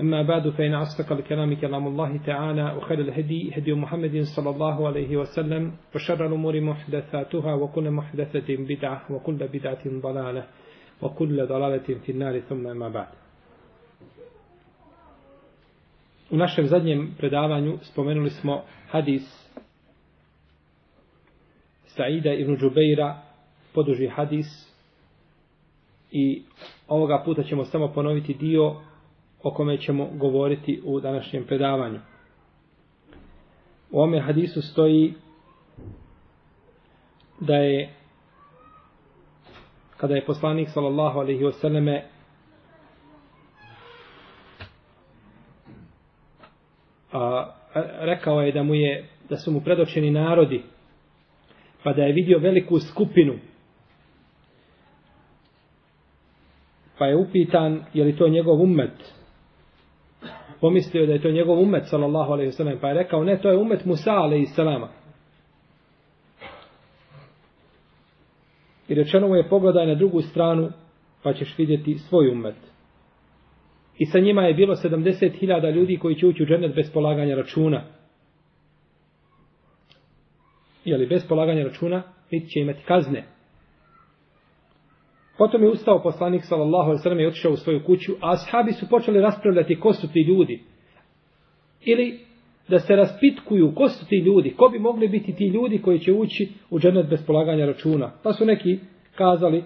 [0.00, 5.16] أما بعد فإن أصدق الكلام كلام الله تعالى وخير الهدي هدي محمد صلى الله عليه
[5.16, 10.44] وسلم وشر الأمور محدثاتها وكل محدثة بدعة وكل بدعة ضلالة
[11.02, 13.08] وكل ضلالة في النار ثم أما بعد
[16.30, 19.50] U našem zadnjem predavanju spomenuli smo hadis
[21.86, 23.22] Saida ibn Džubeira,
[23.74, 24.46] poduži hadis
[26.10, 26.42] i
[26.88, 28.76] ovoga puta ćemo samo ponoviti dio
[29.45, 31.99] o kome ćemo govoriti u današnjem predavanju.
[33.91, 35.13] U ome hadisu stoji
[37.39, 37.89] da je
[39.97, 42.01] kada je poslanik sallallahu alaihi wasallame
[47.13, 47.51] a,
[47.99, 50.63] rekao je da mu je da su mu predočeni narodi
[51.83, 53.33] pa da je vidio veliku skupinu
[56.97, 59.24] pa je upitan je li to njegov ummet
[60.61, 63.49] pomislio da je to njegov umet sallallahu alejhi ve sellem pa je rekao ne to
[63.49, 64.89] je umet Musa alejhi selama
[68.87, 70.69] i rečeno mu je pogledaj na drugu stranu
[71.23, 72.55] pa ćeš vidjeti svoj umet.
[73.97, 77.83] I sa njima je bilo 70.000 ljudi koji će ući u džennet bez polaganja računa.
[80.85, 83.23] Jeli bez polaganja računa niti će imati kazne.
[85.37, 88.71] Potom je ustao poslanik sallallahu alejhi ve sellem i otišao u svoju kuću, a ashabi
[88.71, 90.63] su počeli raspravljati ko su ti ljudi.
[91.85, 92.19] Ili
[92.67, 96.13] da se raspitkuju ko su ti ljudi, ko bi mogli biti ti ljudi koji će
[96.13, 98.11] ući u džennet bez polaganja računa.
[98.23, 98.79] Pa su neki
[99.15, 99.63] kazali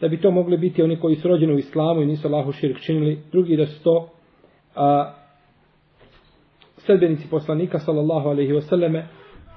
[0.00, 2.80] da bi to mogli biti oni koji su rođeni u islamu i nisu Allahu širk
[2.80, 4.08] činili, drugi da su to
[4.74, 5.14] a,
[6.76, 9.06] sledbenici poslanika sallallahu alejhi ve selleme,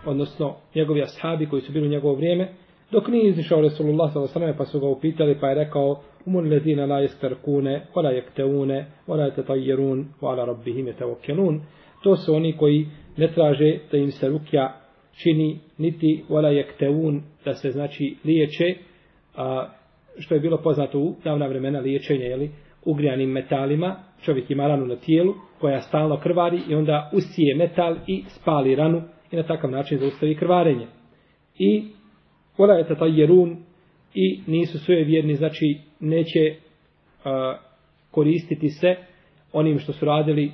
[0.05, 2.53] odnosno njegovi ashabi koji su bili u njegovo vrijeme,
[2.91, 4.57] Dok nije izišao Resulullah s.a.v.
[4.57, 10.05] pa su ga upitali pa je rekao umun ledina la jestarkune, wala jekteune, wala tetajerun,
[10.21, 11.61] wala rabbihim je tevokelun.
[12.03, 12.87] To su oni koji
[13.17, 14.73] ne traže da im se rukja
[15.23, 18.75] čini, niti wala jekteun, da se znači liječe,
[19.35, 19.67] a,
[20.19, 22.51] što je bilo poznato u davna vremena liječenja, jeli,
[22.85, 28.23] ugrijanim metalima, čovjek ima ranu na tijelu, koja stalno krvari i onda usije metal i
[28.27, 30.87] spali ranu i na takav način zaustavi krvarenje.
[31.57, 31.83] I
[32.57, 33.57] Vola je tatajerun
[34.13, 36.55] i nisu svoje vjerni, znači neće
[37.25, 37.57] a,
[38.11, 38.95] koristiti se
[39.53, 40.51] onim što su radili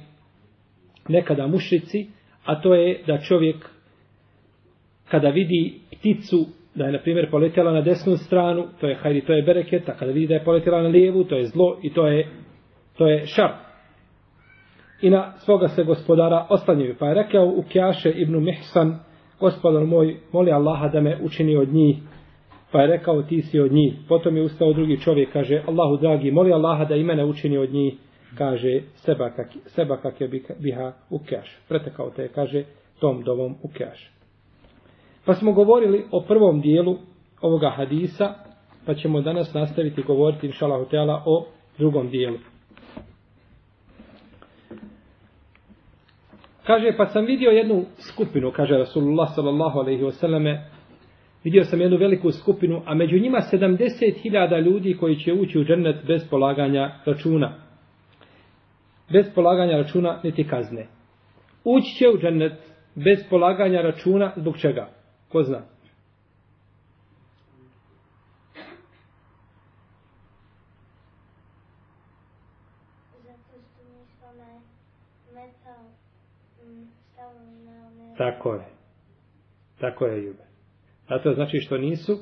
[1.09, 2.07] nekada mušrici,
[2.45, 3.69] a to je da čovjek
[5.09, 9.33] kada vidi pticu da je na primjer poletjela na desnu stranu, to je hajri, to
[9.33, 12.07] je bereket, a kada vidi da je poletjela na lijevu, to je zlo i to
[12.07, 12.27] je
[12.97, 13.51] to je šar.
[15.01, 16.95] I na svoga se gospodara oslanjaju.
[16.99, 18.99] Pa je rekao u Kjaše ibn Mihsan,
[19.39, 21.97] gospodar moj, moli Allaha da me učini od njih.
[22.71, 23.93] Pa je rekao, ti si od njih.
[24.07, 27.73] Potom je ustao drugi čovjek, kaže, Allahu dragi, moli Allaha da i mene učini od
[27.73, 27.93] njih.
[28.37, 31.57] Kaže, seba kak, seba kak je biha ukeaš.
[31.67, 32.63] Pretekao te, kaže,
[32.99, 34.11] tom dovom ukeaš.
[35.25, 36.97] Pa smo govorili o prvom dijelu
[37.41, 38.33] ovoga hadisa,
[38.85, 41.45] pa ćemo danas nastaviti govoriti, inšalahu teala, o
[41.77, 42.37] drugom dijelu.
[46.67, 50.57] Kaže, pa sam vidio jednu skupinu, kaže Rasulullah sallallahu alaihi wasallame,
[51.43, 55.95] vidio sam jednu veliku skupinu, a među njima 70.000 ljudi koji će ući u džennet
[56.07, 57.53] bez polaganja računa.
[59.11, 60.87] Bez polaganja računa niti kazne.
[61.63, 62.53] Ući će u džennet
[62.95, 64.89] bez polaganja računa zbog čega?
[65.29, 65.61] Ko zna?
[78.17, 78.65] Tako je.
[79.79, 80.43] Tako je, Ljube.
[81.09, 82.17] Zato znači što nisu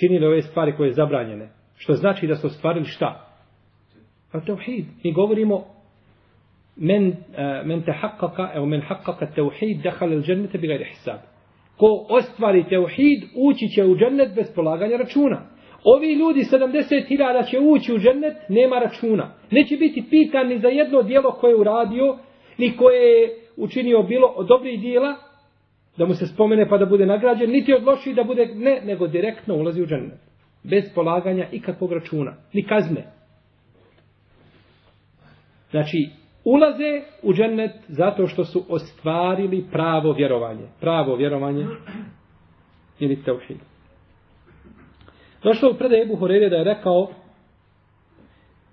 [0.00, 1.48] činili ove stvari koje je zabranjene.
[1.76, 3.28] Što znači da su ostvarili šta?
[4.32, 4.84] Pa A tevhid.
[5.04, 5.64] Mi govorimo
[6.76, 11.18] men, uh, men te haqqaka, evo men haqqaka tevhid dehal il džennete bi gajde hisab.
[11.76, 15.42] Ko ostvari tevhid, ući će u džennet bez polaganja računa.
[15.84, 19.34] Ovi ljudi, 70.000 će ući u džennet, nema računa.
[19.50, 22.18] Neće biti pitan ni za jedno dijelo koje je uradio,
[22.58, 25.16] ni koje je učinio bilo od dobrih dijela,
[25.96, 29.06] da mu se spomene pa da bude nagrađen, niti od loših da bude, ne, nego
[29.06, 30.18] direktno ulazi u džennet.
[30.62, 33.12] Bez polaganja ikakvog računa, ni kazne.
[35.70, 36.08] Znači,
[36.44, 40.66] ulaze u džennet zato što su ostvarili pravo vjerovanje.
[40.80, 41.66] Pravo vjerovanje
[43.00, 43.58] ili teuhid.
[45.42, 47.08] Došlo u predaj Ebu Horeire da je rekao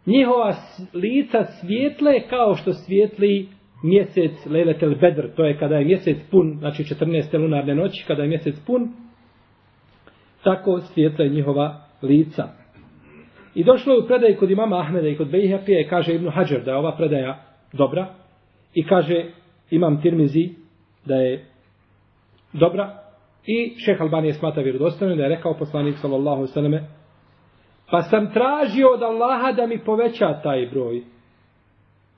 [0.05, 0.53] njihova
[0.93, 3.49] lica svijetle kao što svijetli
[3.83, 7.41] mjesec Leletel Bedr, to je kada je mjesec pun, znači 14.
[7.41, 8.89] lunarne noći, kada je mjesec pun,
[10.43, 12.47] tako svijetla je njihova lica.
[13.55, 16.71] I došlo je u predaj kod imama Ahmeda i kod Bejhepije, kaže Ibnu Hajar da
[16.71, 17.43] je ova predaja
[17.73, 18.07] dobra,
[18.73, 19.25] i kaže
[19.69, 20.49] imam Tirmizi
[21.05, 21.45] da je
[22.53, 22.95] dobra,
[23.45, 26.83] i šeh Albanije smata vjerodostavno da je rekao poslanik sallallahu sallame
[27.91, 31.03] pa sam tražio od Allaha da mi poveća taj broj.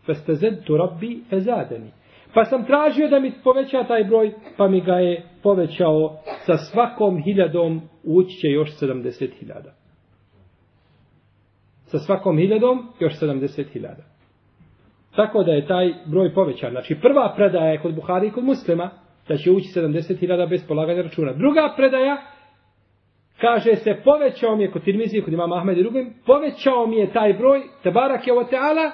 [0.06, 1.92] Festezedtu rabbi fezadeni.
[2.34, 7.24] Pa sam tražio da mi poveća taj broj, pa mi ga je povećao sa svakom
[7.24, 9.74] hiljadom ući će još 70 hiljada.
[11.86, 14.04] Sa svakom hiljadom još 70 hiljada.
[15.16, 16.72] Tako da je taj broj povećan.
[16.72, 18.90] Znači prva predaja je kod Buhari i kod muslima
[19.28, 21.34] da će ući 70 hiljada bez polaganja računa.
[21.34, 22.18] Druga predaja
[23.42, 27.14] kaže se povećao mi je kod Tirmizi, kod imama Ahmed i drugim, povećao mi je
[27.14, 28.92] taj broj, Tebarak je o teala,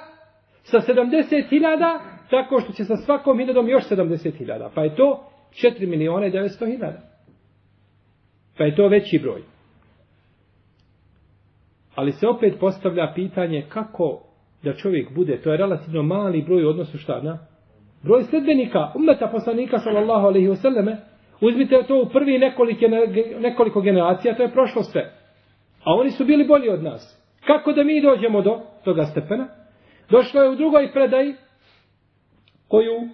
[0.70, 2.00] sa 70 hiljada,
[2.30, 4.70] tako što će sa svakom hiljadom još 70 hiljada.
[4.74, 7.00] Pa je to 4 miliona i 900 hiljada.
[8.58, 9.42] Pa je to veći broj.
[11.94, 14.20] Ali se opet postavlja pitanje kako
[14.62, 17.38] da čovjek bude, to je relativno mali broj u odnosu šta na
[18.02, 20.96] broj sledbenika, umeta poslanika sallallahu alaihi wasallame,
[21.40, 22.84] uzmite to u prvi nekoliko,
[23.40, 25.12] nekoliko generacija, to je prošlo sve.
[25.84, 27.24] A oni su bili bolji od nas.
[27.46, 29.48] Kako da mi dođemo do toga stepena?
[30.10, 31.34] Došlo je u drugoj predaji
[32.68, 33.08] koju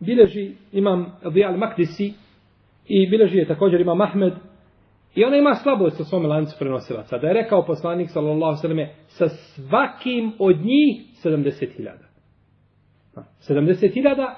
[0.00, 2.12] bileži imam Dijal Makdisi
[2.88, 4.32] i bileži je također imam Ahmed
[5.14, 7.18] i ona ima slabost sa svome lancu prenosilaca.
[7.18, 11.90] Da je rekao poslanik sallallahu sallam sa svakim od njih 70.000.
[13.48, 14.34] 70.000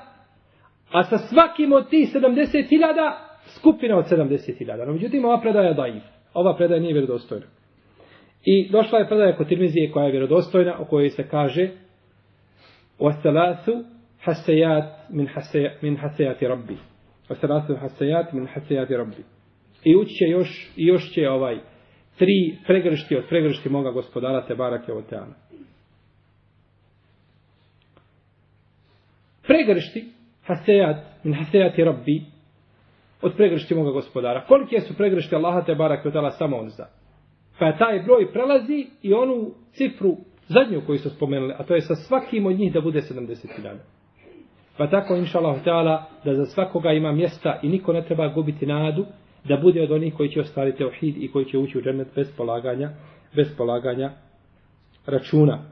[0.93, 3.13] a sa svakim od tih 70.000
[3.47, 4.87] skupina od 70.000.
[4.87, 6.03] No, međutim, ova predaja je daif.
[6.35, 7.47] Ova predaja nije vjerodostojna.
[8.46, 11.70] I došla je predaja kod Tirmizije koja je vjerodostojna, o kojoj se kaže
[13.00, 13.84] وَثَلَاثُ
[14.26, 15.28] حَسَيَاتِ مِنْ,
[15.82, 16.70] min حَسَيَاتِ رَبِّ
[17.30, 19.14] وَثَلَاثُ حَسَيَاتِ مِنْ حَسَيَاتِ رَبِّ
[19.84, 21.60] I ući će još, i još će ovaj
[22.18, 25.34] tri pregršti od pregršti moga gospodara te barake od teana.
[29.48, 30.06] Pregršti
[30.44, 32.22] hasejat min hasejati rabbi
[33.22, 34.46] od pregršti moga gospodara.
[34.48, 36.86] Kolike su pregršti Allaha te barake od teana samo on zna.
[37.59, 40.17] Pa taj broj prelazi i onu cifru
[40.49, 43.77] zadnju koju su spomenuli, a to je sa svakim od njih da bude 70.000.
[44.77, 49.07] Pa tako, inša Allah, da za svakoga ima mjesta i niko ne treba gubiti nadu,
[49.45, 52.37] da bude od onih koji će ostvariti teuhid i koji će ući u džennet bez
[52.37, 52.91] polaganja,
[53.35, 54.11] bez polaganja
[55.07, 55.65] računa.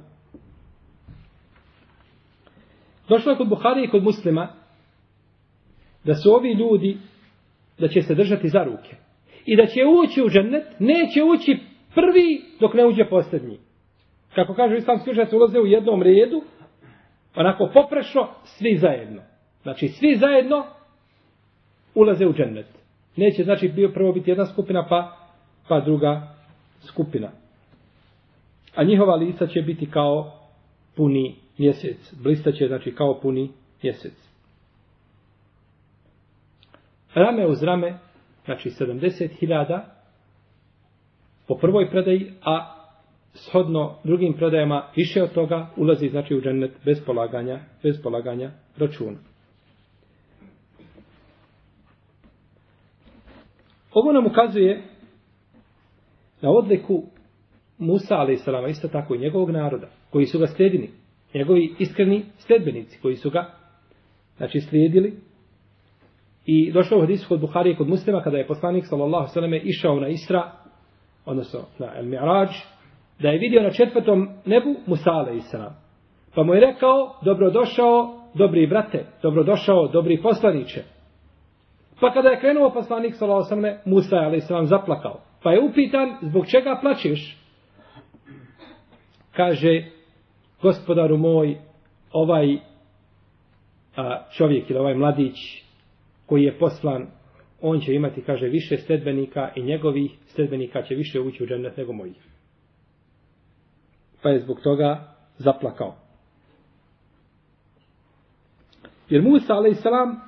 [3.08, 4.48] Došlo je kod Buhari i kod muslima
[6.04, 6.96] da su ovi ljudi
[7.78, 8.96] da će se držati za ruke
[9.46, 11.58] i da će ući u džennet, neće ući
[11.94, 13.58] prvi dok ne uđe posljednji.
[14.34, 16.42] Kako kažu islamski učenjaci ulaze u jednom redu,
[17.34, 19.22] onako poprešno, svi zajedno.
[19.62, 20.66] Znači, svi zajedno
[21.94, 22.66] ulaze u džennet.
[23.16, 25.16] Neće, znači, bio prvo biti jedna skupina, pa,
[25.68, 26.34] pa druga
[26.82, 27.30] skupina.
[28.74, 30.32] A njihova lica će biti kao
[30.96, 32.14] puni mjesec.
[32.22, 33.50] Blista će, znači, kao puni
[33.82, 34.14] mjesec.
[37.14, 37.98] Rame uz rame,
[38.44, 39.80] znači 70.000
[41.50, 42.74] po prvoj predaji, a
[43.34, 49.18] shodno drugim predajama više od toga ulazi znači u džennet bez polaganja, bez polaganja računa.
[53.92, 54.82] Ovo nam ukazuje
[56.40, 57.02] na odliku
[57.78, 58.70] Musa a.s.
[58.70, 60.90] isto tako i njegovog naroda, koji su ga slijedili,
[61.34, 63.54] njegovi iskreni sledbenici koji su ga
[64.36, 65.14] znači slijedili
[66.46, 70.08] i došlo u hadisu kod Buharije kod muslima kada je poslanik sallallahu sallam išao na
[70.08, 70.59] Isra
[71.30, 72.48] odnosno na El Mi'raj
[73.18, 75.54] da je vidio na četvrtom nebu Musa a.s.
[76.34, 80.82] pa mu je rekao dobrodošao dobri brate dobrodošao dobri poslaniće
[82.00, 83.78] Pa kada je krenuo poslanik s.a.v.
[83.84, 84.68] Musa a.s.
[84.68, 85.20] zaplakao.
[85.42, 87.36] Pa je upitan zbog čega plačeš?
[89.32, 89.84] Kaže
[90.62, 91.58] gospodaru moj
[92.12, 92.58] ovaj
[93.96, 95.36] a, čovjek ili ovaj mladić
[96.26, 97.06] koji je poslan
[97.60, 101.92] on će imati, kaže, više sledbenika i njegovih sledbenika će više ući u džennet nego
[101.92, 102.16] mojih.
[104.22, 105.94] Pa je zbog toga zaplakao.
[109.08, 110.20] Jer Musa, alaihissalam,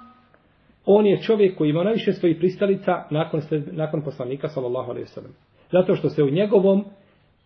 [0.84, 3.40] on je čovjek koji ima najviše svojih pristalica nakon,
[3.72, 5.32] nakon poslanika sallallahu alaihi sallam.
[5.72, 6.84] Zato što se u njegovom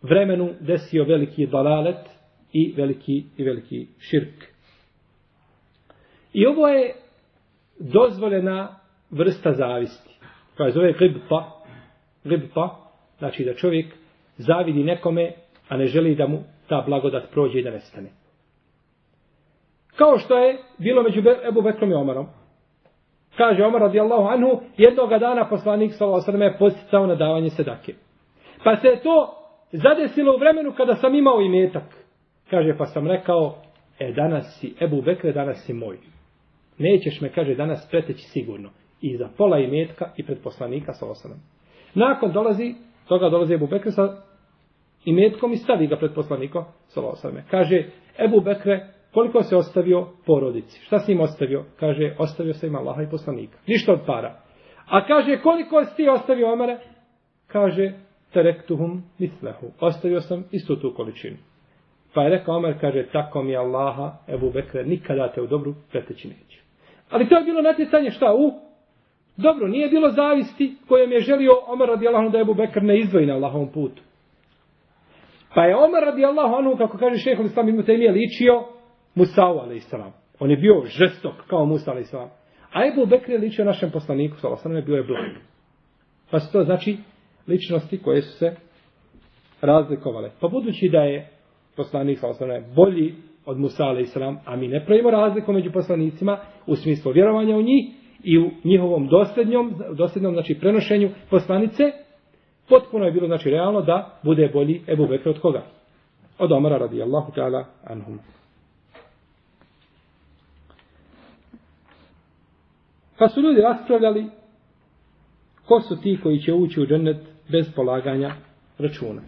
[0.03, 2.07] vremenu desio veliki dalalet
[2.53, 4.45] i veliki i veliki širk.
[6.33, 6.95] I ovo je
[7.79, 10.11] dozvoljena vrsta zavisti.
[10.57, 11.53] Koja zove gribpa.
[12.25, 12.77] Gribpa,
[13.19, 13.87] znači da čovjek
[14.37, 15.33] zavidi nekome,
[15.69, 18.09] a ne želi da mu ta blagodat prođe i da nestane.
[19.97, 22.27] Kao što je bilo među Ebu Bekrom i Omarom.
[23.37, 27.95] Kaže Omar radijallahu anhu, jednog dana poslanik sallallahu alejhi je posticao na davanje sedake.
[28.65, 29.35] Pa se to
[29.73, 32.07] zadesilo u vremenu kada sam imao i metak.
[32.51, 33.55] Kaže, pa sam rekao,
[33.99, 35.99] e danas si, Ebu Bekre, danas si moj.
[36.79, 38.71] Nećeš me, kaže, danas preteći sigurno.
[39.01, 41.39] I za pola imetka i pred poslanika sallallahu osanem.
[41.95, 42.75] Nakon dolazi,
[43.09, 44.17] toga dolazi Ebu Bekre sa
[45.05, 47.45] imetkom i stavi ga pred poslanikom sallallahu osanem.
[47.51, 47.85] Kaže,
[48.19, 50.81] Ebu Bekre, Koliko se ostavio porodici?
[50.85, 51.65] Šta si im ostavio?
[51.81, 53.59] Kaže, ostavio se im Allaha i poslanika.
[53.67, 54.41] Ništa od para.
[54.87, 56.79] A kaže, koliko si ti ostavio Omare?
[57.47, 57.93] Kaže,
[58.33, 59.67] terektuhum mislehu.
[59.81, 61.37] Ostavio sam istu tu količinu.
[62.15, 66.29] Pa je rekao Omer, kaže, tako mi Allaha, Ebu Bekre, nikada te u dobru preteći
[66.29, 66.61] neće.
[67.11, 68.35] Ali to je bilo natjecanje šta?
[68.35, 68.53] U?
[69.37, 73.27] Dobro, nije bilo zavisti kojem je želio Omer radi Allahom da Ebu Bekr ne izdvoji
[73.27, 74.03] na Allahovom putu.
[75.55, 78.65] Pa je Omer radi Allahom, kako kaže šehol Islam, ibn te ličio
[79.15, 79.95] Musa'u a.s.
[80.41, 82.15] On je bio žestok kao Musa a.s.
[82.73, 85.31] A Ebu Bekr je ličio našem poslaniku, sa je bio je blag.
[86.31, 86.97] Pa su to znači
[87.49, 88.57] ličnosti koje su se
[89.61, 90.31] razlikovale.
[90.41, 91.29] Pa budući da je
[91.77, 92.27] poslanik sa
[92.77, 93.15] bolji
[93.47, 94.17] od Musa a.s.
[94.45, 97.85] a mi ne pravimo razliku među poslanicima u smislu vjerovanja u njih
[98.27, 101.83] i u njihovom dosljednjom, dosljednom znači prenošenju poslanice,
[102.69, 105.63] potpuno je bilo znači realno da bude bolji Ebu Bekr od koga?
[106.39, 108.19] Od Omara radijallahu ta'ala anhum.
[113.19, 114.27] Pa su ljudi raspravljali
[115.67, 117.17] ko su ti koji će ući u džennet
[117.49, 118.33] bez polaganja
[118.79, 119.23] računa.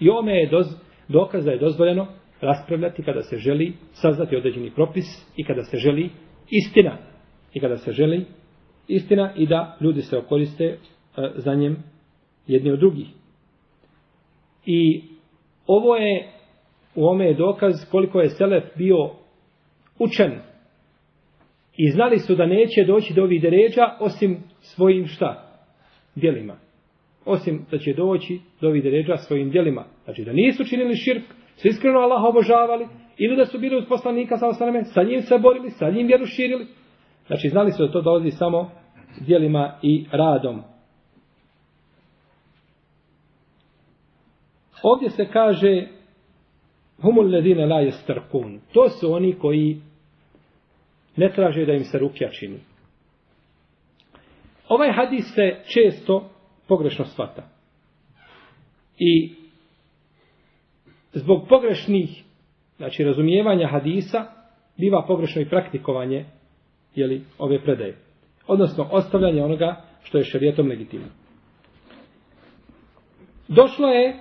[0.00, 0.66] I ome je doz,
[1.08, 2.06] dokaz da je dozvoljeno
[2.40, 5.04] raspravljati kada se želi saznati određeni propis
[5.36, 6.10] i kada se želi
[6.52, 6.98] istina.
[7.54, 8.24] I kada se želi
[8.88, 10.78] istina i da ljudi se okoriste e,
[11.34, 11.76] za njem
[12.46, 13.06] jedni od drugih.
[14.66, 15.02] I
[15.66, 16.32] ovo je
[16.94, 19.10] u ome je dokaz koliko je Selef bio
[19.98, 20.32] učen
[21.76, 25.58] I znali su da neće doći do ovih deređa osim svojim šta?
[26.14, 26.56] Djelima.
[27.24, 29.84] Osim da će doći do ovih deređa svojim djelima.
[30.04, 31.24] Znači da nisu činili širk,
[31.56, 35.38] su iskreno Allaha obožavali, ili da su bili uz poslanika sa osaname, sa njim se
[35.38, 36.66] borili, sa njim vjeru širili.
[37.26, 38.70] Znači znali su da to dolazi samo
[39.20, 40.62] djelima i radom.
[44.82, 45.86] Ovdje se kaže
[47.02, 48.60] humul ledine la jestarkun.
[48.72, 49.80] To su oni koji
[51.16, 52.60] ne traže da im se rukja čini.
[54.68, 56.30] Ovaj hadis se često
[56.68, 57.42] pogrešno shvata.
[58.98, 59.32] I
[61.12, 62.24] zbog pogrešnih
[62.76, 64.24] znači razumijevanja hadisa
[64.78, 66.24] biva pogrešno i praktikovanje
[66.94, 67.96] jeli, ove predaje.
[68.46, 71.06] Odnosno ostavljanje onoga što je šarijetom legitimno.
[73.48, 74.16] Došlo je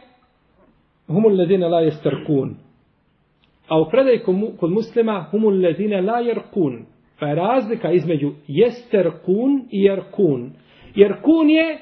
[1.07, 2.55] humul ledine la jesterkun.
[3.67, 4.19] A u predaj
[4.59, 6.85] kod muslima humul ledine la jerkun.
[7.19, 10.51] Pa je razlika između jesterkun i jerkun.
[10.95, 11.79] Jerkun je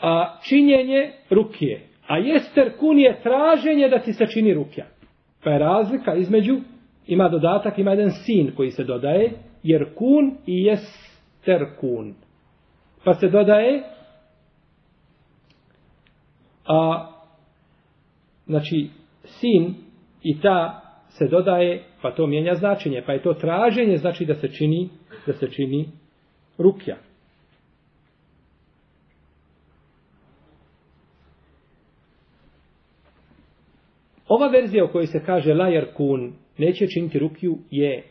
[0.00, 1.80] a, činjenje rukije.
[2.06, 4.86] A jesterkun je traženje da ti se čini rukija.
[5.44, 6.56] Pa je razlika između,
[7.06, 9.32] ima dodatak, ima jedan sin koji se dodaje,
[9.62, 12.14] jer kun i jesterkun.
[13.04, 13.82] Pa se dodaje
[16.66, 17.06] a,
[18.46, 18.90] znači
[19.24, 19.74] sin
[20.22, 24.48] i ta se dodaje, pa to mijenja značenje, pa je to traženje, znači da se
[24.48, 24.88] čini,
[25.26, 25.88] da se čini
[26.58, 26.96] rukja.
[34.30, 38.02] Ova verzija u kojoj se kaže lajar kun neće činiti rukju je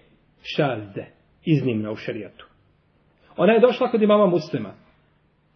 [0.43, 1.05] šazde,
[1.45, 2.47] iznimna u šarijatu.
[3.38, 4.73] Ona je došla kod imama muslima,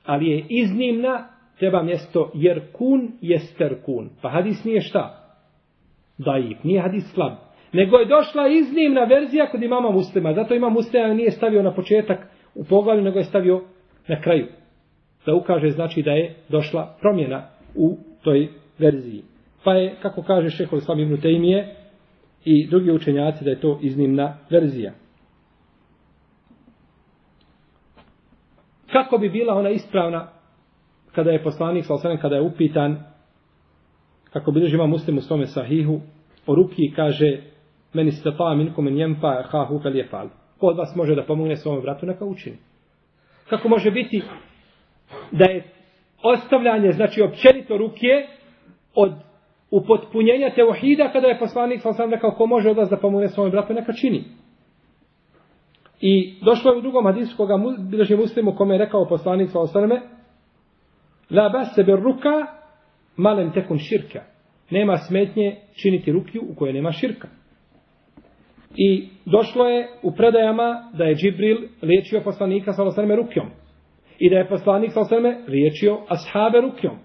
[0.05, 1.27] ali je iznimna,
[1.59, 4.09] treba mjesto jer kun jester kun.
[4.21, 5.19] Pa hadis nije šta?
[6.17, 7.33] daif, nije hadis slab.
[7.73, 10.33] Nego je došla iznimna verzija kod imama muslima.
[10.33, 13.61] Zato ima muslima nije stavio na početak u poglavlju, nego je stavio
[14.07, 14.47] na kraju.
[15.25, 18.47] Da ukaže znači da je došla promjena u toj
[18.79, 19.32] verziji.
[19.63, 21.75] Pa je, kako kaže šehol Islam ibn Tejmije
[22.45, 24.93] i drugi učenjaci, da je to iznimna verzija.
[28.91, 30.27] Kako bi bila ona ispravna
[31.11, 31.85] kada je poslanik,
[32.21, 33.13] kada je upitan
[34.33, 36.01] kako bilježi ima muslim u svome sahihu,
[36.47, 37.37] o ruki kaže,
[37.93, 40.27] meni se pa minkom in jempa hahu fel je fal.
[40.57, 42.57] Ko od vas može da pomogne svom vratu, neka učini.
[43.49, 44.21] Kako može biti
[45.31, 45.63] da je
[46.23, 48.27] ostavljanje, znači općenito ruke,
[48.95, 49.13] od
[49.73, 53.51] upotpunjenja teohida kada je poslanik sa sam rekao ko može od vas da pomogne svojom
[53.51, 54.23] bratu, neka čini.
[56.01, 60.01] I došlo je u drugom hadisu koga bilježi muslimu kome je rekao poslanik sa osaname
[61.29, 62.47] La bas sebe ruka
[63.17, 64.21] malem tekun širka.
[64.69, 67.27] Nema smetnje činiti rukju u kojoj nema širka.
[68.75, 73.45] I došlo je u predajama da je Džibril liječio poslanika sa osaname rukjom.
[74.19, 76.97] I da je poslanik sa osaname liječio ashabe rukjom.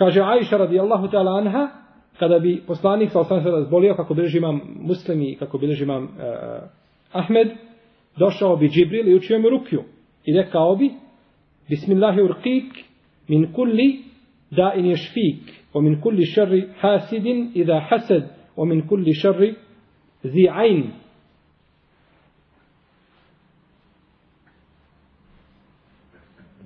[0.00, 1.68] Kaže Aisha radijallahu ta'ala anha,
[2.18, 6.10] kada bi poslanik sa osam se razbolio, kako bilježi imam muslimi, kako bilježi imam uh,
[7.12, 7.48] Ahmed,
[8.18, 9.82] došao bi Džibril i učio mu rukju.
[10.24, 10.90] I rekao bi,
[11.68, 12.72] Bismillahi urqik,
[13.28, 13.98] min kulli
[14.50, 18.22] da in ješfik, o min kulli šerri hasidin, i da hased,
[18.56, 19.54] o min kulli šerri
[20.24, 20.84] zi'ajn.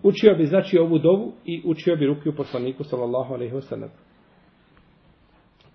[0.05, 3.89] Učio bi znači ovu dovu i učio bi rukiju poslaniku sallallahu alaihi wasallam.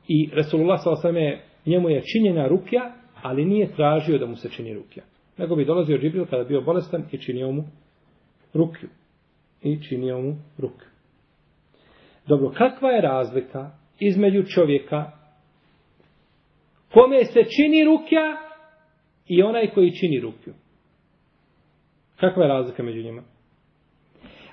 [0.07, 4.50] I Resulullah sallallahu alaihi wasallam njemu je činjena rukja ali nije tražio da mu se
[4.50, 5.03] čini rukja.
[5.38, 7.63] Nego bi dolazio Džibril kada bio bolestan i činio mu
[8.53, 8.89] rukju.
[9.63, 10.88] I činio mu rukju.
[12.27, 15.12] Dobro, kakva je razlika između čovjeka
[16.93, 18.38] kome se čini rukja
[19.27, 20.53] i onaj koji čini rukju?
[22.19, 23.21] Kakva je razlika među njima?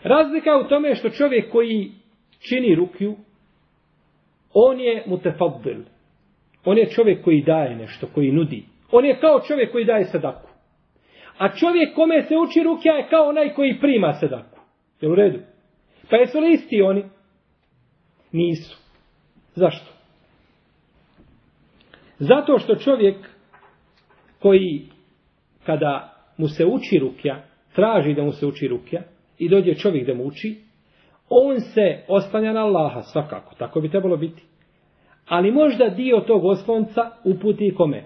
[0.07, 1.91] Razlika u tome što čovjek koji
[2.49, 3.17] čini rukju,
[4.53, 5.83] on je mutefadbil,
[6.65, 8.65] On je čovjek koji daje nešto, koji nudi.
[8.93, 10.51] On je kao čovjek koji daje sadaku.
[11.39, 14.61] A čovjek kome se uči rukja je kao onaj koji prima sadaku.
[15.01, 15.39] Je u redu?
[16.11, 17.05] Pa jesu li isti oni?
[18.33, 18.79] Nisu.
[19.55, 19.93] Zašto?
[22.19, 23.17] Zato što čovjek
[24.39, 24.89] koji
[25.65, 27.43] kada mu se uči rukja,
[27.75, 29.03] traži da mu se uči rukja
[29.39, 30.57] i dođe čovjek da mu uči,
[31.29, 33.55] on se ostanja na Allaha svakako.
[33.55, 34.43] Tako bi trebalo biti.
[35.29, 38.05] Ali možda dio tog oslonca uputi kome?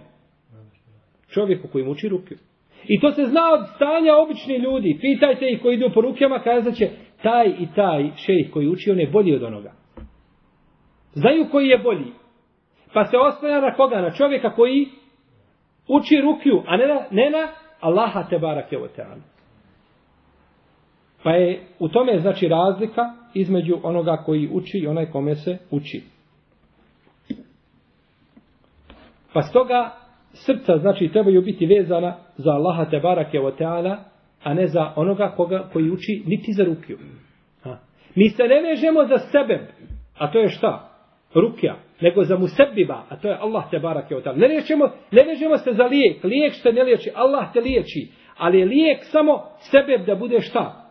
[1.28, 2.34] Čovjeku koji muči ruke.
[2.88, 4.98] I to se zna od stanja obični ljudi.
[5.00, 6.88] Pitajte ih koji idu po rukama, kazat će
[7.22, 9.72] taj i taj šejih koji uči, on je bolji od onoga.
[11.12, 12.12] Znaju koji je bolji.
[12.92, 14.00] Pa se oslanja na koga?
[14.00, 14.86] Na čovjeka koji
[15.88, 17.48] uči rukju, a ne na, ne na
[17.80, 18.78] Allaha te barak je
[21.22, 23.02] Pa je u tome znači razlika
[23.34, 26.02] između onoga koji uči i onaj kome se uči.
[29.32, 29.90] Pa stoga
[30.32, 33.98] srca znači trebaju biti vezana za Allaha te barake o teala,
[34.42, 36.98] a ne za onoga koga koji uči niti za rukiju.
[37.62, 37.78] Ha.
[38.14, 39.66] Mi se ne vežemo za sebe,
[40.18, 40.90] a to je šta?
[41.34, 44.38] Rukja, nego za musebiba, a to je Allah te barake o teala.
[44.38, 48.58] Ne, liječemo, ne vežemo se za lijek, lijek što ne liječi, Allah te liječi, ali
[48.58, 50.89] je lijek samo sebe da bude šta?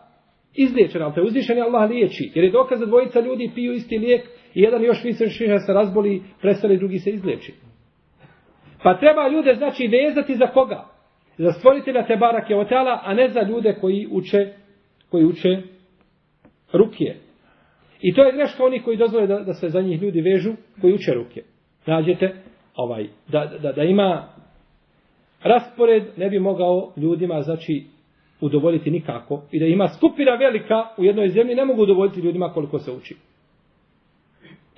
[0.54, 2.32] Izliječen, ali te uzvišen je Allah liječi.
[2.34, 5.28] Jer je dokaz da dvojica ljudi piju isti lijek i jedan još više
[5.66, 7.54] se razboli, prestali, drugi se izliječi.
[8.82, 10.84] Pa treba ljude znači vezati za koga?
[11.38, 14.52] Za stvoritelja te barake otala, a ne za ljude koji uče,
[15.10, 15.62] koji uče
[16.72, 17.16] rukije.
[18.00, 20.94] I to je greška oni koji dozvole da, da se za njih ljudi vežu, koji
[20.94, 21.42] uče ruke.
[21.86, 22.34] Nađete
[22.74, 24.28] ovaj, da, da, da ima
[25.42, 27.86] raspored, ne bi mogao ljudima, znači,
[28.40, 29.42] udovoljiti nikako.
[29.52, 33.16] I da ima skupina velika u jednoj zemlji, ne mogu udovoljiti ljudima koliko se uči.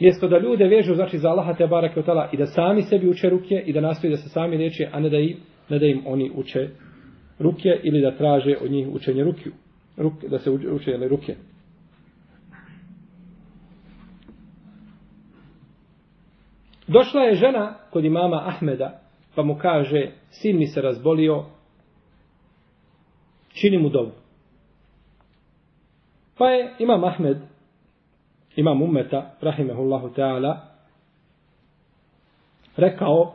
[0.00, 3.30] Mjesto da ljude vežu znači za Allaha te barake otala i da sami sebi uče
[3.30, 5.36] ruke i da nastoji da se sami liječe, a ne da, im,
[5.68, 6.68] ne da im oni uče
[7.38, 9.52] ruke ili da traže od njih učenje rukiju.
[9.96, 11.34] Ruke, da se uče ili ruke.
[16.86, 19.02] Došla je žena kod imama Ahmeda
[19.34, 21.44] pa mu kaže sin mi se razbolio
[23.62, 24.12] čini mu dobro.
[26.38, 27.36] Pa je imam Ahmed
[28.56, 30.56] imam ummeta, rahimehullahu ta'ala,
[32.76, 33.34] rekao,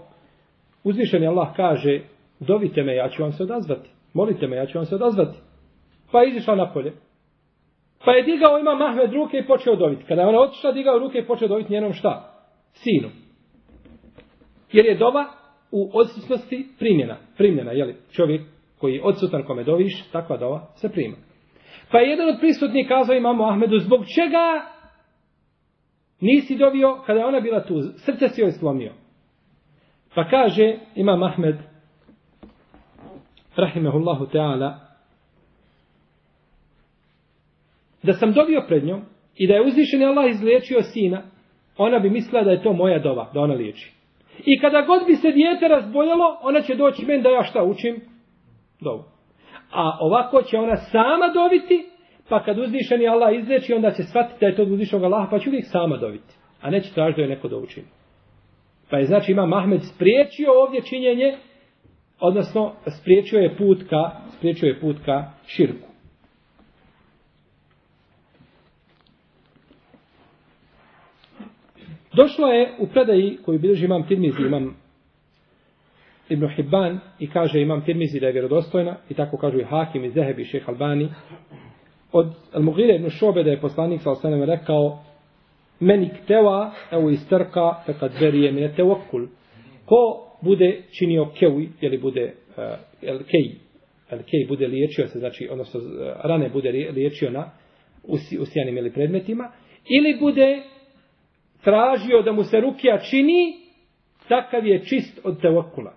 [0.84, 2.02] uzvišeni Allah kaže,
[2.40, 3.90] dovite me, ja ću vam se odazvati.
[4.13, 5.38] Molite me, ja ću vam se odazvati.
[6.12, 6.94] Pa je izišla napolje.
[8.06, 10.04] Pa je digao Imam Ahmed ruke i počeo dobiti.
[10.04, 12.34] Kada je ona otišla, digao ruke i počeo dobiti njenom šta?
[12.74, 13.10] Sinu.
[14.72, 15.26] Jer je doba
[15.72, 17.18] u odsutnosti primjena.
[17.38, 18.42] Primjena, jeli, čovjek
[18.80, 21.16] koji je odsutan kome doviš, takva dova se prima.
[21.92, 24.78] Pa je jedan od prisutnih kazao imamo Ahmedu, zbog čega
[26.20, 28.94] Nisi dovio kada je ona bila tu, srce si joj slomio.
[30.16, 31.56] Pa kaže Imam Ahmed,
[33.56, 34.80] rahimehullahu ta'ala,
[38.04, 39.02] da sam dovio pred njom
[39.36, 41.22] i da je uzvišen Allah izliječio sina,
[41.78, 43.94] ona bi mislila da je to moja dova, da ona liječi.
[44.46, 48.02] I kada god bi se dijete razboljalo, ona će doći meni da ja šta učim?
[48.80, 49.04] Dovu.
[49.72, 51.98] A ovako će ona sama dobiti
[52.30, 55.40] Pa kad uzvišeni Allah izreči, onda će shvatiti da je to od uzvišenog Allaha, pa
[55.40, 56.34] će uvijek sama dobiti.
[56.62, 57.88] a neće tražiti da je neko da.
[58.90, 61.38] Pa je znači ima Mahmed spriječio ovdje činjenje,
[62.20, 65.88] odnosno spriječio je put ka, spriječio je put ka širku.
[72.13, 74.78] Došlo je u predaji koju bilježi imam Tirmizi, imam
[76.30, 80.10] Ibn Hibban i kaže imam Tirmizi da je vjerodostojna i tako kažu i Hakim i
[80.10, 81.10] Zehebi i Šeha Albani.
[82.12, 85.04] Od Al-Mughire ibn Šobe da je poslanik sa osanem rekao
[85.80, 89.28] meni teva evo istrka fekad verije mine tevokul.
[89.86, 92.63] Ko bude činio kevi, ili bude uh,
[93.02, 93.56] el kej,
[94.10, 97.52] el kej bude liječio se, znači, odnosno eh, rane bude liječio na
[98.40, 99.52] usijanim ili predmetima,
[99.90, 100.62] ili bude
[101.63, 103.58] tražio da mu se rukija čini,
[104.28, 105.94] takav je čist od tevokula.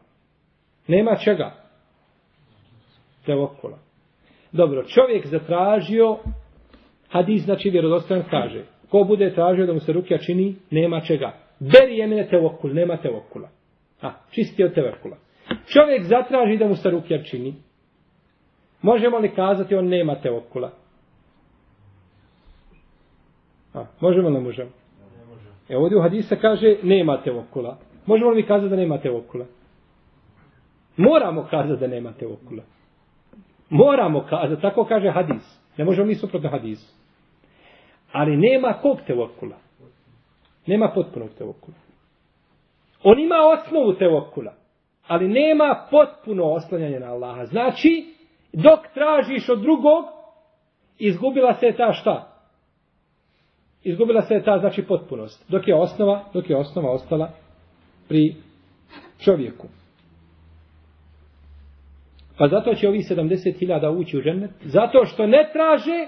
[0.91, 1.53] Nema čega.
[3.27, 3.79] Tevokula.
[4.53, 6.19] Dobro, čovjek zatražio,
[7.09, 11.33] hadis znači vjerodostojan kaže, ko bude tražio da mu se rukija čini, nema čega.
[11.61, 13.49] Beri je mene tevokul, nema tevokula.
[14.03, 15.17] A, čisti od tevokula.
[15.73, 17.55] Čovjek zatraži da mu se rukija čini,
[18.83, 20.71] možemo li kazati on nema tevokula?
[23.75, 24.71] A, možemo li možemo?
[25.69, 27.79] E ovdje u hadisa kaže nemate okula.
[28.07, 29.47] Možemo li mi kazati da nemate okula?
[30.97, 32.63] Moramo kazati da nemate tevokula.
[33.71, 35.61] Moramo kazati, tako kaže hadis.
[35.77, 36.95] Ne možemo mi suprotno hadisu.
[38.13, 39.57] Ali nema kog tevokula.
[40.67, 41.77] Nema potpunog tevokula.
[43.03, 44.53] On ima osnovu tevokula.
[45.07, 47.45] Ali nema potpuno oslanjanje na Allaha.
[47.45, 48.15] Znači,
[48.53, 50.05] dok tražiš od drugog,
[50.99, 52.31] izgubila se ta šta?
[53.85, 55.51] izgubila se ta znači potpunost.
[55.51, 57.31] Dok je osnova, dok je osnova ostala
[58.09, 58.35] pri
[59.19, 59.67] čovjeku.
[62.41, 64.51] Pa zato će ovi 70.000 ući u džennet.
[64.65, 66.07] Zato što ne traže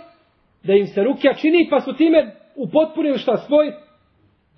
[0.64, 3.72] da im se rukja čini, pa su time upotpunili šta svoj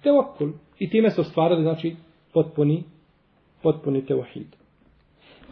[0.02, 0.48] teokul.
[0.78, 1.96] I time su stvarali, znači,
[2.32, 2.84] potpuni,
[3.62, 4.46] potpuni teohid.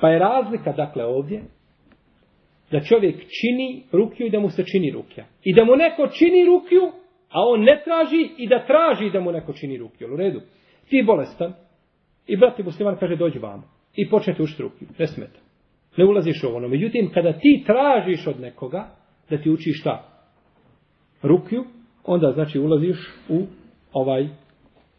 [0.01, 1.43] Pa je razlika, dakle, ovdje,
[2.71, 5.25] da čovjek čini rukju i da mu se čini rukja.
[5.45, 6.93] I da mu neko čini rukju,
[7.33, 10.13] A on ne traži i da traži da mu neko čini rukju.
[10.15, 10.41] U redu.
[10.89, 11.55] Ti bolestan.
[12.27, 13.65] I brati musliman kaže dođi vam.
[13.97, 14.89] I počnete ušti rukju.
[14.99, 15.39] Ne smeta.
[15.97, 16.69] Ne ulaziš u ono.
[16.69, 18.89] Međutim, kada ti tražiš od nekoga
[19.31, 20.09] da ti uči šta?
[21.23, 21.65] Rukju.
[22.05, 22.97] Onda znači ulaziš
[23.29, 23.43] u
[23.93, 24.29] ovaj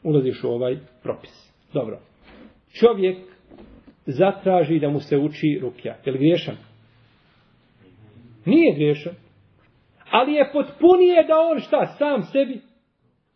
[0.03, 1.53] ulaziš u ovaj propis.
[1.73, 1.99] Dobro.
[2.79, 3.17] Čovjek
[4.05, 5.95] zatraži da mu se uči rukja.
[6.05, 6.55] Je li griješan?
[8.45, 9.13] Nije griješan
[10.13, 12.59] ali je potpunije da on šta, sam sebi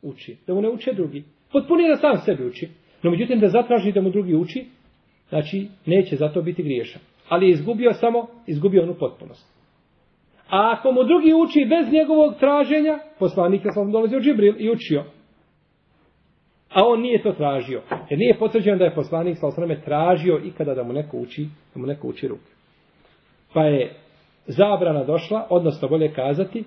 [0.02, 0.38] uči.
[0.48, 1.24] Da mu ne uče drugi.
[1.52, 2.70] Potpunije da sam sebi uči.
[3.04, 4.66] No međutim da zatraži da mu drugi uči,
[5.30, 7.02] znači neće zato biti griješan.
[7.30, 9.58] Ali je izgubio samo, izgubio onu potpunost.
[10.50, 15.04] A ako mu drugi uči bez njegovog traženja, poslanik je sam dolazio Džibril i učio.
[16.70, 17.82] A on nije to tražio.
[18.10, 21.82] Jer nije potvrđeno da je poslanik sa osrame tražio ikada da mu neko uči, da
[21.82, 22.52] mu neko uči ruke.
[23.54, 23.96] Pa je
[24.48, 26.64] zabrana došla, odnosno bolje kazati,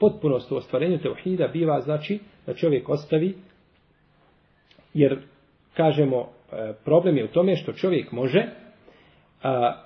[0.00, 3.34] potpunost u ostvarenju teuhida biva znači da čovjek ostavi,
[4.94, 5.18] jer
[5.74, 6.20] kažemo
[6.52, 8.46] e, problem je u tome što čovjek može
[9.44, 9.82] a,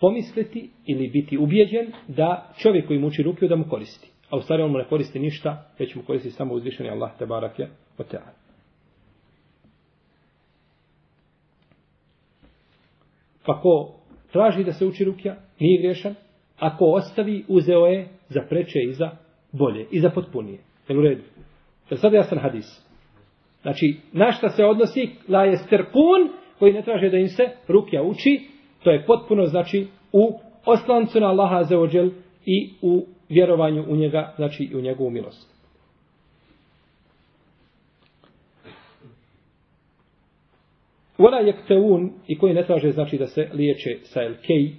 [0.00, 4.10] pomisliti ili biti ubijeđen da čovjek koji muči rukiju da mu koristi.
[4.30, 7.26] A u stvari on mu ne koristi ništa, već mu koristi samo uzvišeni Allah te
[7.26, 7.66] barake
[7.98, 8.32] o teana.
[13.46, 13.94] Pa ko
[14.32, 16.14] traži da se uči rukija, nije griješan.
[16.58, 19.10] Ako ostavi, uzeo je za preče i za
[19.52, 20.58] bolje, i za potpunije.
[20.88, 21.22] Jel u redu?
[21.90, 22.82] Jel sad jasan hadis?
[23.62, 28.02] Znači, na šta se odnosi la je sterkun, koji ne traže da im se rukja
[28.02, 28.40] uči,
[28.82, 32.10] to je potpuno, znači, u oslancu na Allaha za ođel
[32.46, 35.50] i u vjerovanju u njega, znači, i u njegovu milost.
[41.18, 44.72] Vola jekteun i koji ne traže znači da se liječe sa el kej,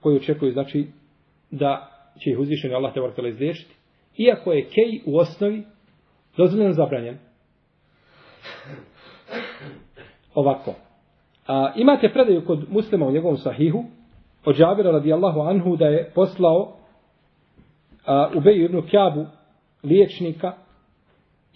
[0.00, 0.86] koji očekuju znači
[1.50, 3.74] da će ih uzvišeni Allah te vrtele izliječiti.
[4.18, 5.73] Iako je kej u osnovi
[6.36, 7.18] dozvoljeno zabranjen.
[10.34, 10.74] Ovako.
[11.46, 13.84] A, imate predaju kod muslima u njegovom sahihu
[14.44, 16.76] od Džabira radijallahu anhu da je poslao
[18.06, 19.26] a, u Beju ibn Kjabu
[19.82, 20.52] liječnika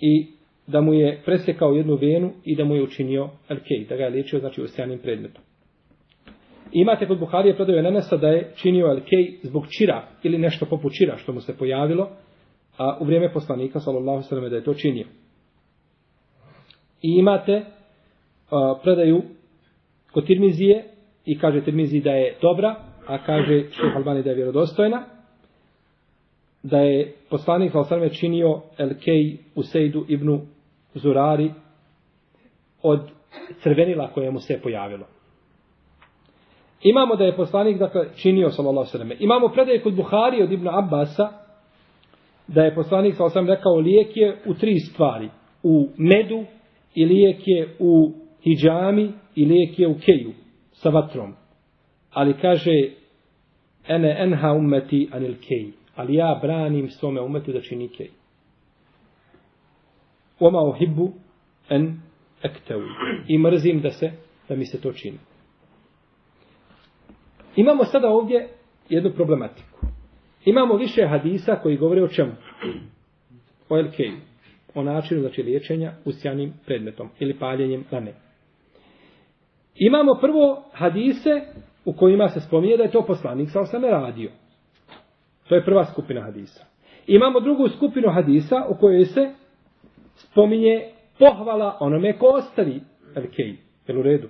[0.01, 0.27] i
[0.67, 4.11] da mu je presekao jednu venu i da mu je učinio alkej, da ga je
[4.11, 5.43] liječio, znači, usijanim predmetom.
[6.73, 11.17] Imate kod Buharije predaju Nenesa da je činio alkej zbog čira ili nešto poput čira
[11.17, 12.11] što mu se pojavilo
[12.79, 15.07] a u vrijeme poslanika, sallallahu sallam, da je to činio.
[17.03, 17.64] I imate
[18.51, 19.23] a, predaju
[20.12, 20.85] kod Tirmizije
[21.25, 22.75] i kaže Tirmizi da je dobra,
[23.07, 25.05] a kaže Šeha Albani da je vjerodostojna.
[26.62, 29.62] da je poslanik Salosarme činio Elkej u
[30.09, 30.41] ibn
[30.95, 31.53] Zurari
[32.83, 33.01] od
[33.62, 35.07] crvenila koje mu se pojavilo.
[36.83, 39.11] Imamo da je poslanik dakle, činio sallallahu sallam.
[39.19, 41.48] Imamo predaje kod Buhari od Ibn Abbasa
[42.49, 45.29] da je poslanik sa osam rekao lijek je u tri stvari.
[45.63, 46.45] U medu
[46.95, 50.33] i lijek je u hijjami i lijek je u keju
[50.73, 51.35] sa vatrom.
[52.13, 52.73] Ali kaže
[53.89, 55.67] ene enha ummeti anil kej.
[55.95, 58.11] Ali ja branim svome umetu da čini kej.
[60.41, 61.13] Oma uhibbu
[61.69, 62.01] en
[62.43, 62.87] ektevu.
[63.29, 64.13] I mrzim da se,
[64.49, 65.19] da mi se to čini.
[67.57, 68.49] Imamo sada ovdje
[68.89, 69.68] jednu problematiku.
[70.44, 72.33] Imamo više hadisa koji govore o čemu?
[73.68, 73.98] O LK.
[74.74, 78.12] O načinu znači liječenja usjanim predmetom ili paljenjem lane.
[79.74, 81.40] Imamo prvo hadise
[81.85, 84.31] u kojima se spominje da je to poslanik sa osame radio.
[85.48, 86.64] To je prva skupina hadisa.
[87.07, 89.31] Imamo drugu skupinu hadisa u kojoj se
[90.14, 92.81] spominje pohvala onome ko ostavi
[93.16, 93.38] LK.
[93.88, 94.29] Jel u redu?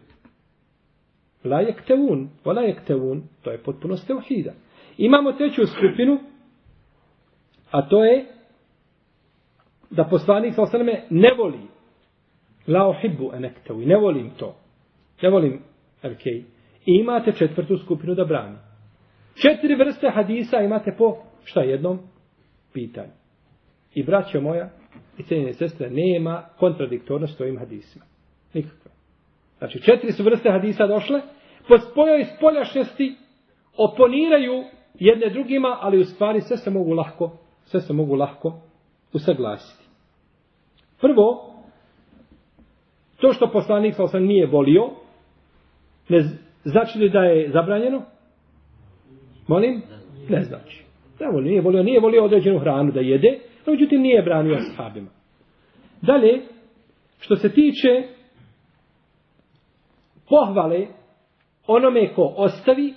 [1.44, 4.52] La jektevun, vola jektevun, to je potpuno steuhida.
[4.98, 6.18] Imamo treću skupinu,
[7.70, 8.24] a to je
[9.90, 11.61] da poslanik sa osaname ne voli
[12.66, 14.56] la ohibbu enektevu, ne volim to.
[15.22, 15.61] Ne volim
[16.04, 16.26] LK.
[16.26, 16.44] I
[16.87, 18.56] imate četvrtu skupinu da brani.
[19.42, 21.98] Četiri vrste hadisa imate po šta jednom
[22.72, 23.12] pitanju.
[23.94, 24.70] I braćo moja
[25.18, 28.04] i cijenjene sestre, nema kontradiktornosti ovim hadisima.
[28.54, 28.90] Nikakve.
[29.58, 31.20] Znači, četiri su vrste hadisa došle,
[31.68, 33.16] po spojoj spoljašnjosti
[33.76, 34.64] oponiraju
[34.98, 37.30] jedne drugima, ali u stvari sve se mogu lahko,
[37.64, 38.61] sve se mogu lahko
[39.12, 39.84] usaglasiti.
[41.00, 41.54] Prvo,
[43.20, 44.90] to što poslanik sa osam nije volio,
[46.08, 46.20] ne
[46.64, 48.02] znači li da je zabranjeno?
[49.48, 49.82] Molim?
[50.28, 50.84] Ne znači.
[51.20, 55.08] Ne volio, nije volio, nije volio određenu hranu da jede, no međutim nije branio sahabima.
[56.02, 56.42] Dalje,
[57.18, 57.88] što se tiče
[60.28, 60.87] pohvale
[61.66, 62.94] onome ko ostavi,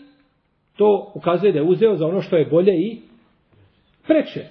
[0.81, 2.99] to ukazuje da je uzeo za ono što je bolje i
[4.07, 4.45] preče.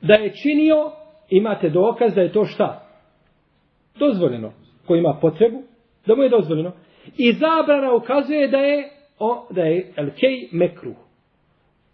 [0.00, 0.92] Da je činio,
[1.30, 2.88] imate dokaz da je to šta?
[3.98, 4.52] Dozvoljeno.
[4.86, 5.62] Ko ima potrebu,
[6.06, 6.72] da mu je dozvoljeno.
[7.16, 10.96] I zabrana ukazuje da je o, da je elkej mekruh.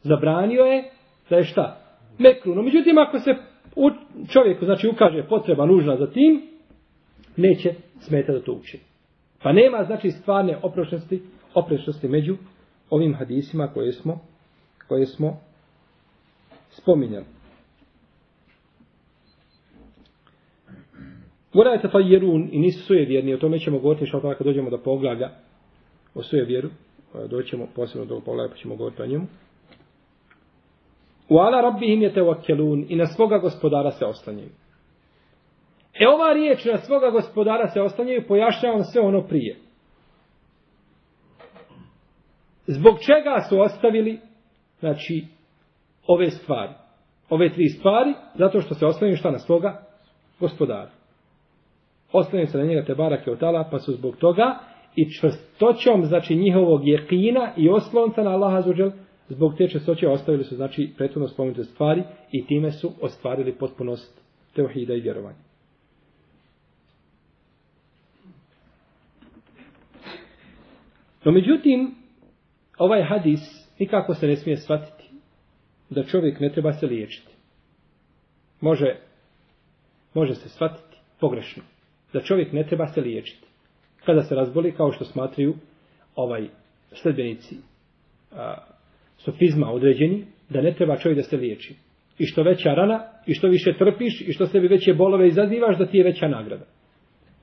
[0.02, 0.90] Zabranio je
[1.30, 1.80] da je šta?
[2.18, 2.56] Mekruh.
[2.56, 3.34] No, međutim, ako se
[3.76, 3.90] u
[4.32, 6.57] čovjeku, znači ukaže potreba nužna za tim,
[7.38, 8.80] neće smeta da to uči.
[9.42, 11.22] Pa nema, znači, stvarne oprošnosti,
[11.54, 12.36] oprešnosti među
[12.90, 14.20] ovim hadisima koje smo,
[14.88, 15.40] koje smo
[16.70, 17.24] spominjali.
[21.52, 24.78] Morajte je jerun i nisu suje vjerni, o tome ćemo govoriti što tako dođemo do
[24.78, 25.30] poglavlja
[26.14, 29.26] o suje vjeru, e, doćemo posebno do poglavlja pa ćemo govoriti o njemu.
[31.28, 34.50] U ala rabbihim je tevakelun i na svoga gospodara se oslanjaju.
[36.00, 39.56] E ova riječ na svoga gospodara se oslanjaju, pojašnjavam sve ono prije.
[42.66, 44.18] Zbog čega su ostavili,
[44.80, 45.24] znači,
[46.06, 46.72] ove stvari?
[47.30, 49.82] Ove tri stvari, zato što se oslanjaju šta na svoga
[50.40, 50.90] gospodara.
[52.12, 53.38] Oslanjaju se na njega te barake od
[53.70, 54.58] pa su zbog toga
[54.96, 58.90] i čvrstoćom, znači, njihovog jekina i oslonca na Allaha zuđel,
[59.28, 64.20] zbog te čvrstoće ostavili su znači prethodno spomenute stvari i time su ostvarili potpunost
[64.54, 65.47] teohida i vjerovanja.
[71.28, 71.94] No međutim,
[72.78, 73.40] ovaj hadis
[73.78, 75.04] nikako se ne smije shvatiti
[75.90, 77.32] da čovjek ne treba se liječiti.
[78.60, 78.96] Može,
[80.14, 81.62] može se shvatiti pogrešno.
[82.12, 83.46] Da čovjek ne treba se liječiti.
[84.04, 85.54] Kada se razboli, kao što smatraju
[86.14, 86.48] ovaj
[86.92, 87.56] sledbenici
[88.32, 88.54] a,
[89.18, 91.74] sofizma određeni, da ne treba čovjek da se liječi.
[92.18, 95.86] I što veća rana, i što više trpiš, i što sebi veće bolove izazivaš, da
[95.86, 96.64] ti je veća nagrada.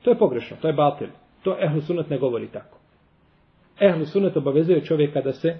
[0.04, 1.08] To je pogrešno, to je batel.
[1.44, 2.75] To ehlu sunat ne govori tako.
[3.80, 5.58] Ehlu sunat obavezuje čovjeka da se,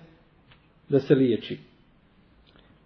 [0.90, 1.58] da se liječi.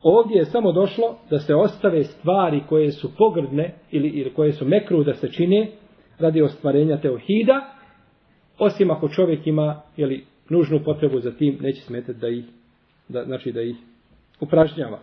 [0.02, 4.66] Ovdje je samo došlo da se ostave stvari koje su pogrdne ili, ili koje su
[4.66, 5.72] mekru da se čine
[6.20, 7.74] radi ostvarenja teohida,
[8.58, 12.46] osim ako čovjek ima jeli, nužnu potrebu za tim, neće smetati da ih
[13.08, 13.76] da, znači da ih
[14.40, 15.00] upražnjava.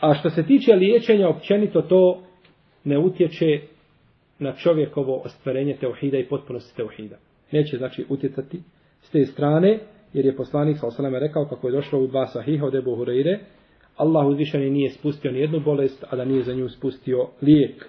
[0.00, 2.22] A što se tiče liječenja, općenito to
[2.84, 3.60] ne utječe
[4.38, 7.16] na čovjekovo ostvarenje teuhida i potpunosti teuhida.
[7.52, 8.62] Neće znači utjecati
[9.00, 9.78] s te strane,
[10.12, 13.38] jer je poslanik sa osaname rekao kako je došlo u dva sahiha od Ebu Hureyre,
[13.96, 17.86] Allah uzvišeni nije spustio ni jednu bolest, a da nije za nju spustio lijek.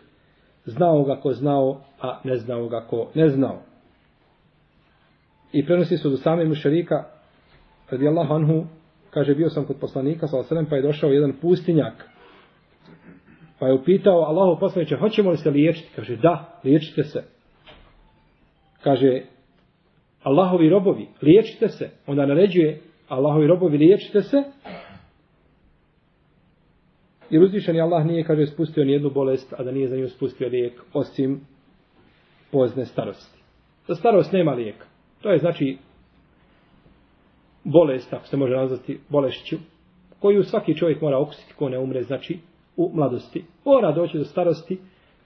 [0.66, 3.62] Znao ga ko znao, a ne znao ga ko ne znao.
[5.54, 7.04] I prenosi se do same mušarika,
[7.90, 8.66] radijallahu anhu,
[9.10, 10.38] kaže, bio sam kod poslanika, sa
[10.70, 12.10] pa je došao jedan pustinjak.
[13.60, 15.90] Pa je upitao Allahu poslaniče, hoćemo li se liječiti?
[15.96, 17.24] Kaže, da, liječite se.
[18.84, 19.22] Kaže,
[20.24, 21.90] Allahovi robovi, liječite se.
[22.08, 24.44] Onda naređuje, Allahovi robovi, liječite se.
[27.30, 30.82] Jer uzvišeni Allah nije, kaže, spustio nijednu bolest, a da nije za nju spustio lijek,
[30.94, 31.42] osim
[32.52, 33.40] pozne starosti.
[33.88, 34.86] Za starost nema lijeka.
[35.22, 35.78] To je znači
[37.64, 39.58] bolest, ako se može nazvati bolešću,
[40.20, 42.40] koju svaki čovjek mora okusiti ko ne umre, znači
[42.78, 43.44] u mladosti.
[43.66, 44.78] Mora doći do starosti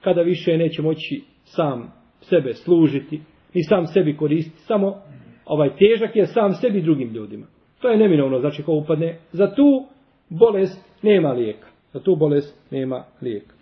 [0.02, 3.22] kada više neće moći sam sebe služiti,
[3.54, 5.02] ni sam sebi koristiti, samo
[5.46, 7.46] ovaj težak je sam sebi drugim ljudima.
[7.82, 9.18] To je neminovno, znači ko upadne.
[9.32, 9.86] Za tu
[10.30, 11.68] bolest nema lijeka.
[11.94, 13.56] Za tu bolest nema lijeka.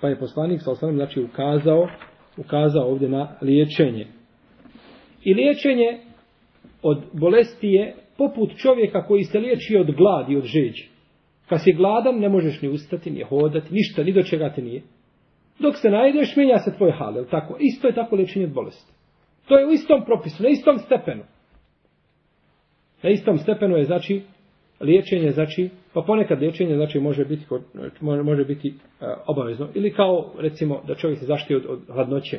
[0.00, 1.88] Pa je poslanik sa osnovim znači ukazao,
[2.36, 4.06] ukazao ovdje na liječenje.
[5.24, 5.98] I liječenje
[6.82, 10.88] od bolesti je poput čovjeka koji se liječi od gladi, od žeđi.
[11.48, 14.82] Kad si gladan, ne možeš ni ustati, ni hodati, ništa, ni do čega te nije.
[15.58, 17.56] Dok se najdeš, menja se tvoj hal, tako?
[17.60, 18.92] Isto je tako liječenje od bolesti.
[19.48, 21.22] To je u istom propisu, na istom stepenu.
[23.02, 24.22] Na istom stepenu je, znači,
[24.80, 27.46] liječenje, znači, pa ponekad liječenje, znači, može biti,
[28.00, 29.68] može, može biti e, obavezno.
[29.74, 32.38] Ili kao, recimo, da čovjek se zaštiti od, od hladnoće.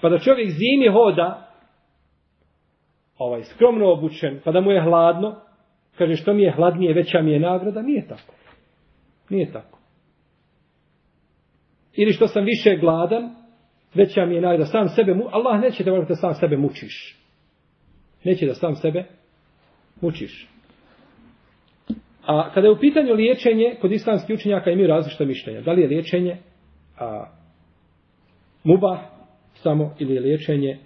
[0.00, 1.48] Pa da čovjek zimi hoda,
[3.18, 5.36] ovaj, skromno obučen, pa da mu je hladno,
[5.98, 8.34] kaže što mi je hladnije, veća mi je nagrada, nije tako.
[9.28, 9.78] Nije tako.
[11.94, 13.34] Ili što sam više gladan,
[13.94, 15.24] veća mi je nagrada, sam sebe, mu...
[15.30, 17.16] Allah neće da da sam sebe mučiš.
[18.24, 19.04] Neće da sam sebe
[20.00, 20.48] mučiš.
[22.26, 25.60] A kada je u pitanju liječenje, kod islamskih učenjaka imaju različite mišljenja.
[25.60, 26.36] Da li je liječenje
[26.98, 27.26] a,
[28.64, 28.98] muba
[29.54, 30.78] samo ili je liječenje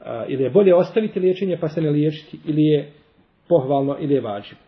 [0.00, 2.92] a, ili je bolje ostaviti liječenje pa se ne liječiti ili je
[3.48, 4.60] pohvalno ili je vađivo.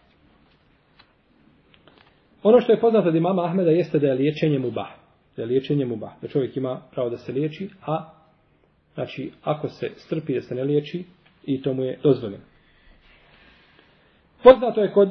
[2.43, 4.89] Ono što je poznato od imama Ahmeda jeste da je liječenje mubah.
[5.37, 6.13] Da je liječenje mubah.
[6.23, 8.11] Da čovjek ima pravo da se liječi, a
[8.95, 11.05] znači ako se strpi da se ne liječi
[11.45, 12.45] i to mu je dozvoljeno.
[14.43, 15.09] Poznato je kod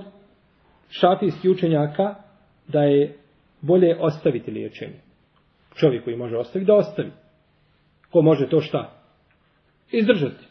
[0.90, 2.16] šafijskih učenjaka
[2.68, 3.18] da je
[3.62, 5.00] bolje ostaviti liječenje.
[5.76, 7.12] Čovjek koji može ostaviti, da ostavi.
[8.12, 8.92] Ko može to šta?
[9.92, 10.46] Izdržati.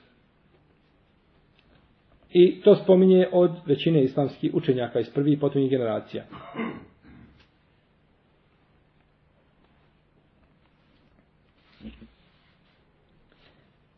[2.37, 6.25] I to spominje od većine islamskih učenjaka iz prvih i potomnih generacija.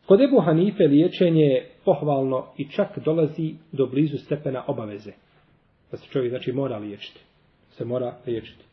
[0.07, 5.13] Kod Ebu Hanife liječenje je pohvalno i čak dolazi do blizu stepena obaveze.
[5.91, 7.21] Da se čovjek znači mora liječiti.
[7.71, 8.65] Se mora liječiti.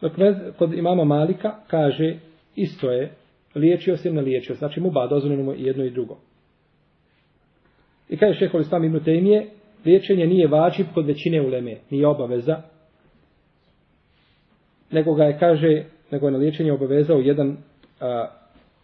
[0.00, 0.12] Dok
[0.58, 2.16] kod imama Malika kaže
[2.56, 3.14] isto je
[3.54, 4.54] liječio se ne liječio.
[4.54, 6.18] Znači mu ba dozvoljeno mu i jedno i drugo.
[8.08, 9.50] I kaže šehol Islam ibn Tejmije,
[9.84, 12.62] liječenje nije vađib kod većine uleme, nije obaveza,
[14.90, 17.56] nego ga je, kaže, nego je na liječenje obavezao jedan,
[18.00, 18.28] a,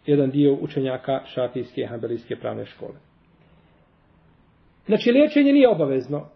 [0.05, 2.95] jedan dio učenjaka šafijske i hanbelijske pravne škole.
[4.85, 6.27] Znači, liječenje nije obavezno.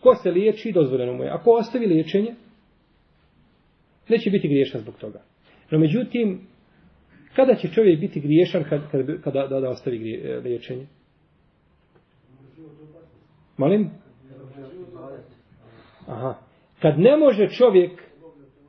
[0.00, 1.30] Ko se liječi, dozvoljeno mu je.
[1.30, 2.34] Ako ostavi liječenje,
[4.08, 5.20] neće biti griješan zbog toga.
[5.70, 6.40] No, međutim,
[7.36, 10.86] Kada će čovjek biti griješan kad, kad, kada da, da ostavi grije, e, liječenje?
[13.56, 13.90] Molim?
[16.06, 16.34] Aha.
[16.82, 18.02] Kad ne može čovjek,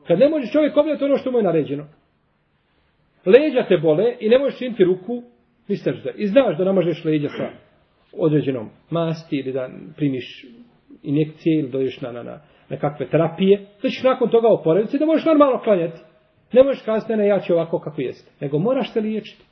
[0.08, 1.88] kad ne može čovjek obljati ono što mu je naređeno.
[3.26, 5.24] Leđa te bole i ne možeš činiti ruku,
[5.68, 6.12] ni srđa.
[6.16, 7.50] I znaš da ne možeš leđa sa
[8.14, 10.46] određenom masti ili da primiš
[11.04, 13.66] injekcije ili dođeš na, na, na, na kakve terapije.
[13.82, 16.02] Da ćeš nakon toga oporaviti da možeš normalno klanjati.
[16.54, 18.32] Ne možeš kazati, ne, ja ću ovako kako jeste.
[18.42, 19.44] Nego moraš se liječiti.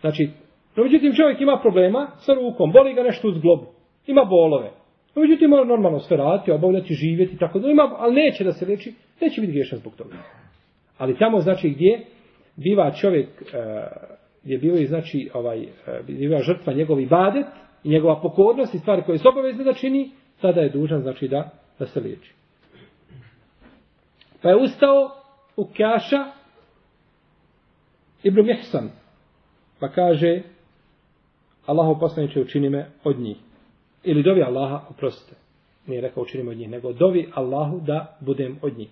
[0.00, 0.30] Znači,
[0.76, 3.66] no, međutim, čovjek ima problema sa rukom, boli ga nešto u zglobu,
[4.06, 4.70] ima bolove.
[5.14, 8.66] No, međutim, mora normalno sve raditi, obavljati, živjeti, tako da ima, ali neće da se
[8.66, 10.16] liječi, neće biti griješan zbog toga.
[10.98, 12.00] Ali tamo, znači, gdje
[12.56, 13.46] biva čovjek, e,
[14.44, 15.68] gdje biva, znači, ovaj, e,
[16.06, 17.46] biva žrtva njegovi badet
[17.84, 21.50] i njegova pokornost i stvari koje se obavezne da čini, tada je dužan, znači, da,
[21.78, 22.34] da se liječi.
[24.42, 25.10] Pa je ustao
[25.56, 26.24] u Kjaša
[28.22, 28.90] Ibn Mihsan.
[29.80, 30.42] Pa kaže
[31.66, 33.36] Allahu poslaniče učini me od njih.
[34.04, 35.36] Ili dovi Allaha, oprostite.
[35.86, 38.88] Nije rekao učini me od njih, nego dovi Allahu da budem od njih.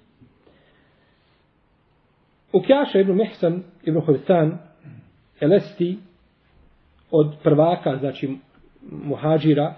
[2.53, 4.59] U Kjaša Ibn Mihsan, Ibn Hulsan,
[5.41, 5.99] Elesti,
[7.11, 8.37] od prvaka, znači
[8.91, 9.75] muhađira,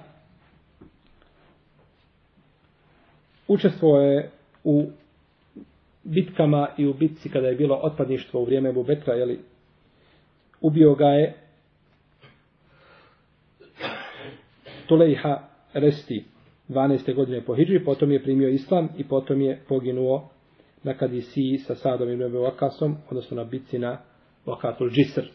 [3.49, 4.31] učestvovao je
[4.65, 4.91] u
[6.07, 9.41] bitkama i u bitci kada je bilo otpadništvo u vrijeme Ebu Bekra, jeli,
[10.61, 11.35] ubio ga je
[14.89, 16.25] Tulejha Resti
[16.69, 17.15] 12.
[17.15, 20.29] godine po Hidži, potom je primio islam i potom je poginuo
[20.83, 23.99] na Kadisiji sa Sadom i Nebe Vakasom, odnosno na bitci na
[24.47, 25.27] Vakatul Džisr.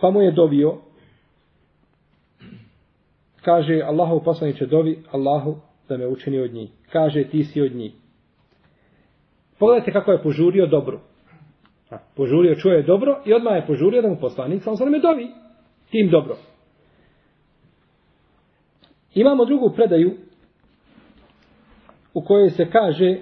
[0.00, 0.78] Pa mu je dovio,
[3.42, 5.56] kaže Allahu poslaniće dovi, Allahu
[5.92, 6.70] da me učini od njih.
[6.92, 7.92] Kaže ti si od njih.
[9.58, 11.00] Pogledajte kako je požurio dobro.
[12.16, 15.28] Požurio, čuje dobro i odmah je požurio da mu poslanik, samo sam me dovi
[15.90, 16.36] tim dobro.
[19.14, 20.16] Imamo drugu predaju
[22.14, 23.18] u kojoj se kaže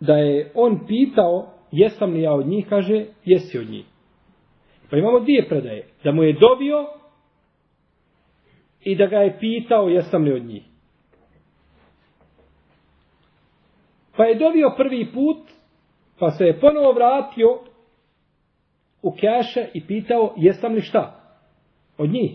[0.00, 3.84] da je on pitao jesam li ja od njih, kaže jesi od njih.
[4.90, 5.86] Pa imamo dvije predaje.
[6.04, 6.86] Da mu je dobio
[8.84, 10.62] i da ga je pitao jesam li od njih.
[14.16, 15.38] Pa je dobio prvi put,
[16.18, 17.58] pa se je ponovo vratio
[19.02, 21.20] u keše i pitao jesam li šta?
[21.98, 22.32] Od njih.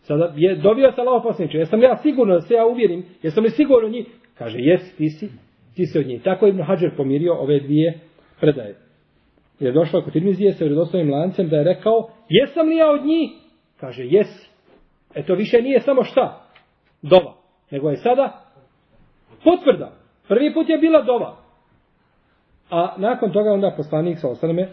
[0.00, 3.44] Sada je dobio se Allaho posljedniče, jesam li ja sigurno da se ja uvjerim, jesam
[3.44, 4.06] li sigurno od njih?
[4.38, 5.28] Kaže, jes, ti si,
[5.76, 6.22] ti si od njih.
[6.22, 8.00] Tako je Ibn Hajar pomirio ove dvije
[8.40, 8.76] predaje.
[9.60, 13.30] Je došlo kod Tirmizije sa vredostojnim lancem da je rekao, jesam li ja od njih?
[13.80, 14.53] Kaže, jesi.
[15.14, 16.46] E to više nije samo šta?
[17.02, 17.34] Dova.
[17.70, 18.44] Nego je sada
[19.44, 19.92] potvrda.
[20.28, 21.36] Prvi put je bila dova.
[22.70, 24.68] A nakon toga onda poslanik sa osaname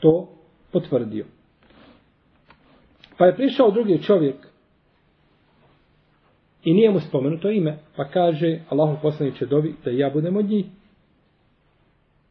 [0.00, 0.28] to
[0.72, 1.26] potvrdio.
[3.18, 4.36] Pa je prišao drugi čovjek
[6.64, 10.66] i nije mu spomenuto ime, pa kaže Allahu poslaniće dovi da ja budem od njih.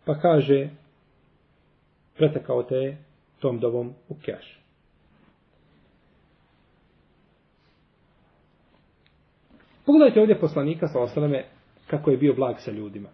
[0.06, 0.70] Pa kaže
[2.18, 2.98] pretekao te
[3.40, 4.57] tom dovom u keš.
[9.88, 11.46] Pogledajte ovdje poslanika sa osaleme
[11.88, 13.10] kako je bio blag sa ljudima.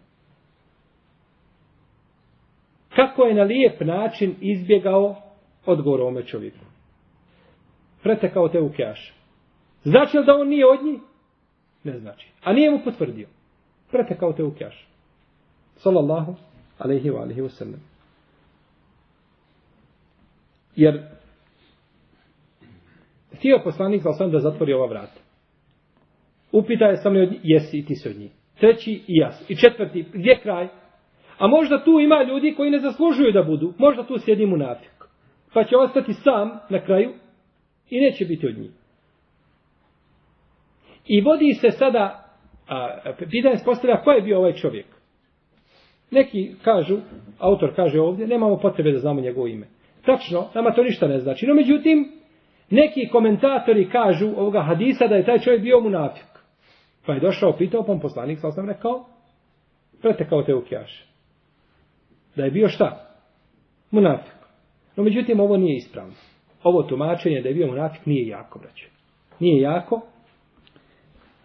[2.96, 5.16] Kako je na lijep način izbjegao
[5.66, 6.66] odgovor ome čovjeku.
[8.04, 9.14] Pretekao te u kjaš.
[9.84, 11.00] Znači li da on nije od njih?
[11.84, 12.28] Ne znači.
[12.44, 13.28] A nije mu potvrdio.
[13.92, 14.88] Pretekao te u kjaš.
[15.76, 16.36] Salallahu
[16.78, 17.82] alaihi wa alaihi wa sallam.
[20.76, 21.04] Jer
[23.36, 25.23] htio poslanik sa da zatvori ova vrata.
[26.54, 27.40] Upita je sam li od njih?
[27.44, 28.32] Jesi i ti se od njih.
[28.60, 29.50] Treći i jas.
[29.50, 30.68] I četvrti, gdje kraj?
[31.38, 33.74] A možda tu ima ljudi koji ne zaslužuju da budu.
[33.78, 35.04] Možda tu sjedi u nafik.
[35.54, 37.14] Pa će ostati sam na kraju
[37.90, 38.72] i neće biti od njih.
[41.08, 42.34] I vodi se sada,
[42.68, 44.86] a, pitanje se postavlja ko je bio ovaj čovjek.
[46.12, 46.98] Neki kažu,
[47.40, 49.68] autor kaže ovdje, nemamo potrebe da znamo njegovo ime.
[50.06, 51.48] Tačno, nama to ništa ne znači.
[51.48, 52.12] No međutim,
[52.70, 56.33] neki komentatori kažu ovoga hadisa da je taj čovjek bio munafik.
[57.06, 59.06] Pa je došao, pitao, pa poslanik, sa sam rekao,
[60.02, 61.06] pretekao te ukijaš.
[62.36, 63.16] Da je bio šta?
[63.92, 64.34] Munafik.
[64.96, 66.14] No međutim, ovo nije ispravno.
[66.64, 68.90] Ovo tumačenje da je bio munafik nije jako, braće.
[69.40, 70.02] Nije jako.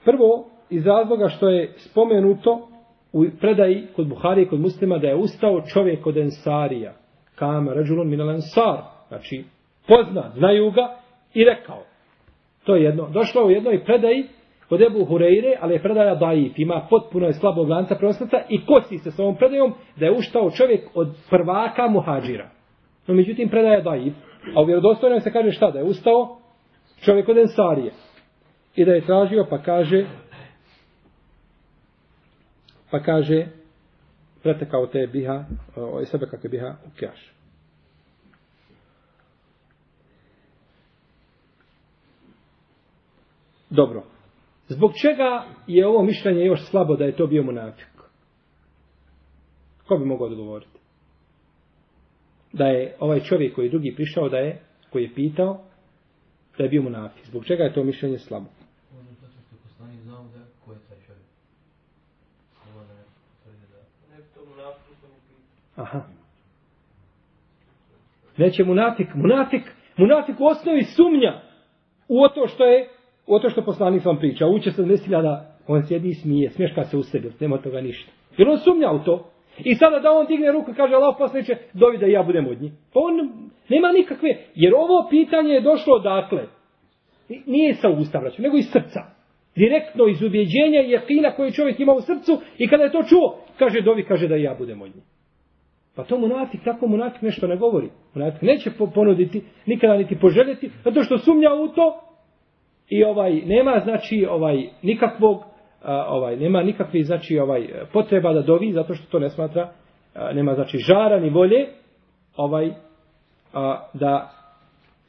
[0.05, 2.69] Prvo, iz razloga što je spomenuto
[3.13, 6.95] u predaji kod Buhari i kod muslima da je ustao čovjek od Ensarija.
[7.35, 8.79] Kam rađulun minal Ensar.
[9.09, 9.45] Znači,
[9.87, 10.97] pozna, znaju ga
[11.35, 11.83] i rekao.
[12.65, 13.09] To je jedno.
[13.09, 14.29] Došlo u jednoj predaji
[14.69, 18.99] kod Ebu Hureyre, ali je predaja daif, ima potpuno je slabog lanca prenosnica i kosi
[18.99, 22.51] se s ovom predajom da je uštao čovjek od prvaka muhađira.
[23.07, 24.15] No međutim predaja daif,
[24.57, 26.39] a u vjerodostojnom se kaže šta, da je ustao
[27.05, 27.93] čovjek od Ensarije.
[28.77, 30.05] I da je tražio pa kaže
[32.91, 33.47] pa kaže
[34.43, 35.45] pretekao te biha,
[35.77, 37.33] o sebe kakve biha u kjaš.
[43.71, 44.18] Dobro.
[44.69, 47.89] Zbog čega je ovo mišljenje još slabo da je to bio munafik?
[49.87, 50.79] Ko bi mogao odgovoriti?
[52.53, 54.61] Da je ovaj čovjek koji je drugi prišao da je,
[54.91, 55.61] koji je pitao,
[56.59, 57.27] da je bio munafik.
[57.27, 58.47] Zbog čega je to mišljenje slabo?
[65.77, 66.03] Aha.
[68.37, 69.63] Neće munafik, munafik,
[69.97, 71.41] munafik u osnovi sumnja
[72.09, 72.98] u to što je
[73.29, 76.85] o to što poslanik vam priča, uče se desila da on sjedi i smije, smješka
[76.85, 78.13] se u sebi, nema toga ništa.
[78.39, 79.31] Jer on sumnja u to.
[79.65, 82.63] I sada da on digne ruku i kaže Allah poslaniče, dovi da ja budem od
[82.63, 82.73] njih.
[82.93, 83.15] Pa on
[83.69, 86.47] nema nikakve, jer ovo pitanje je došlo odakle.
[87.47, 89.01] nije sa usta vraću, nego iz srca.
[89.57, 93.39] Direktno iz ubjeđenja i jekina koje čovjek ima u srcu i kada je to čuo,
[93.59, 95.05] kaže dovi, kaže da ja budem od njih.
[95.97, 97.89] Pa to munafik, tako munafik nešto ne govori.
[98.15, 102.08] Munafik neće ponuditi, nikada niti poželjeti, zato što sumnja u to,
[102.89, 105.43] I ovaj nema znači ovaj nikakvog
[105.83, 109.73] a, ovaj nema nikakve znači ovaj e, potreba da dovi zato što to ne smatra
[110.15, 111.69] a, nema znači žara ni volje
[112.37, 112.71] ovaj
[113.53, 114.31] a, da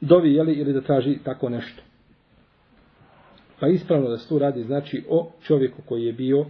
[0.00, 1.82] dovi jeli, ili da traži tako nešto.
[3.60, 6.46] Pa ispravno da se tu radi znači o čovjeku koji je bio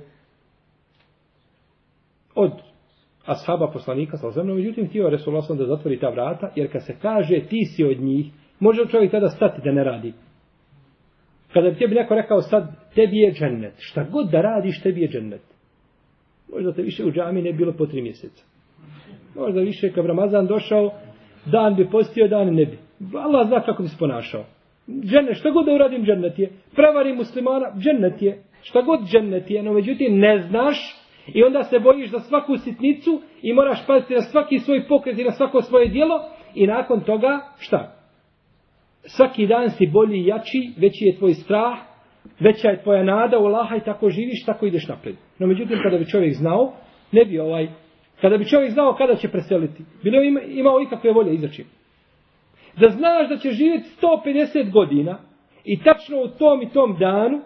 [2.35, 2.53] od
[3.27, 7.41] ashaba poslanika sa zemljom, međutim htio Resulullah da zatvori ta vrata, jer kad se kaže
[7.49, 10.13] ti si od njih, može čovjek tada stati da ne radi.
[11.53, 15.09] Kada bi tebi neko rekao sad, tebi je džennet, šta god da radiš, tebi je
[15.09, 15.43] džennet.
[16.53, 18.45] Možda te više u džami ne bilo po tri mjeseca.
[19.37, 20.91] Možda više kad Ramazan došao,
[21.47, 22.79] dan bi postio, dan ne bi.
[23.19, 24.45] Allah zna kako bi se ponašao.
[24.89, 26.51] Džennet, šta god da uradim, džennet je.
[26.75, 28.43] Prevari muslimana, džennet je.
[28.63, 30.77] Šta god džennet je, no međutim ne znaš
[31.35, 35.25] i onda se bojiš za svaku sitnicu i moraš paziti na svaki svoj pokret i
[35.25, 36.21] na svako svoje dijelo
[36.55, 38.00] i nakon toga šta?
[39.05, 41.79] Svaki dan si bolji i jači, veći je tvoj strah,
[42.41, 45.17] veća je tvoja nada u Allaha i tako živiš, tako ideš napred.
[45.39, 46.73] No međutim, kada bi čovjek znao,
[47.13, 47.69] ne bi ovaj,
[48.21, 51.65] kada bi čovjek znao kada će preseliti, bilo ima, imao ikakve volje izaći.
[52.81, 55.19] Da znaš da će živjeti 150 godina
[55.65, 57.41] i tačno u tom i tom danu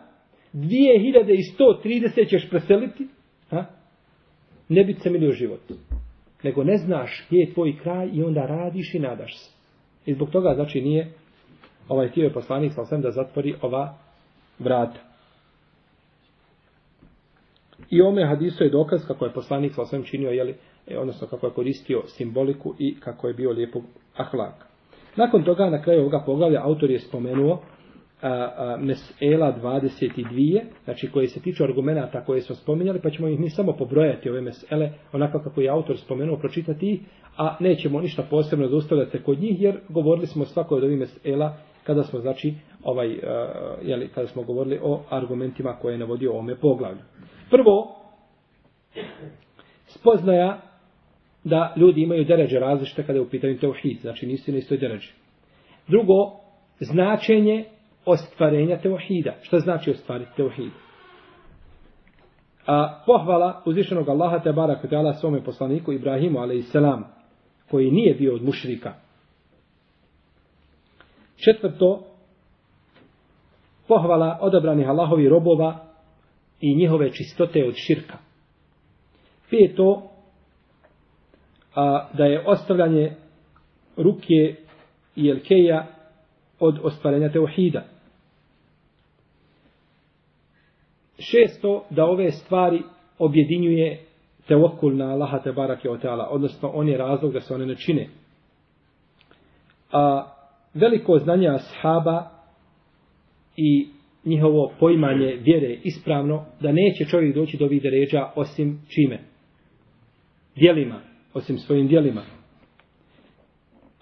[0.55, 3.07] 2130 ćeš preseliti,
[3.51, 3.65] ha?
[4.69, 5.61] ne bi se milio život.
[6.43, 9.51] Nego ne znaš gdje je tvoj kraj i onda radiš i nadaš se.
[10.07, 11.13] I zbog toga znači nije
[11.89, 13.95] ovaj htio je poslanik sa osam da zatvori ova
[14.59, 15.01] vrata.
[17.91, 20.55] I ome hadisu je dokaz kako je poslanik sa osam činio, jeli,
[20.87, 23.83] e, odnosno kako je koristio simboliku i kako je bio lijepog
[24.17, 24.67] ahlaka.
[25.17, 27.61] Nakon toga, na kraju ovoga poglavlja, autor je spomenuo
[28.23, 33.41] a, a, mesela 22, znači koje se tiču argumenta koje smo spominjali, pa ćemo ih
[33.41, 37.01] mi samo pobrojati ove mesele, onako kako je autor spomenuo, pročitati ih,
[37.37, 41.57] a nećemo ništa posebno zaustavljati kod njih, jer govorili smo svakoj od ovih mesela
[41.87, 43.19] kada smo, znači, ovaj, uh,
[43.83, 47.03] jeli, kada smo govorili o argumentima koje je navodio o ome poglavlju.
[47.51, 47.97] Prvo,
[49.87, 50.61] spoznaja
[51.45, 55.13] da ljudi imaju deređe različite kada je u pitanju teuhid, znači nisu na istoj deređi.
[55.89, 56.33] Drugo,
[56.81, 57.65] značenje
[58.07, 59.35] ostvarenja teuhida.
[59.43, 60.71] Šta znači ostvariti teuhid?
[62.67, 67.05] A pohvala uzvišenog Allaha te barak te ala svome poslaniku Ibrahimu alaihissalam,
[67.71, 68.95] koji nije bio od mušrika.
[71.37, 72.05] Četvrto,
[73.89, 75.85] pohvala odabranih Allahovi robova
[76.61, 78.19] i njihove čistote od širka.
[79.51, 80.03] Peto,
[81.75, 83.13] a, da je ostavljanje
[83.97, 84.57] ruke
[85.17, 85.87] i elkeja
[86.61, 87.85] od ostvarenja teuhida.
[91.19, 92.83] Šesto, da ove stvari
[93.19, 94.05] objedinjuje
[94.49, 97.77] teokul na Allaha te barake o teala, odnosno on je razlog da se one ne
[97.77, 98.09] čine.
[99.93, 100.34] A
[100.75, 102.31] veliko znanje ashaba
[103.57, 103.89] i
[104.25, 109.19] njihovo poimanje vjere ispravno, da neće čovjek doći do vide ređa osim čime?
[110.57, 111.01] Dijelima,
[111.35, 112.23] osim svojim dijelima.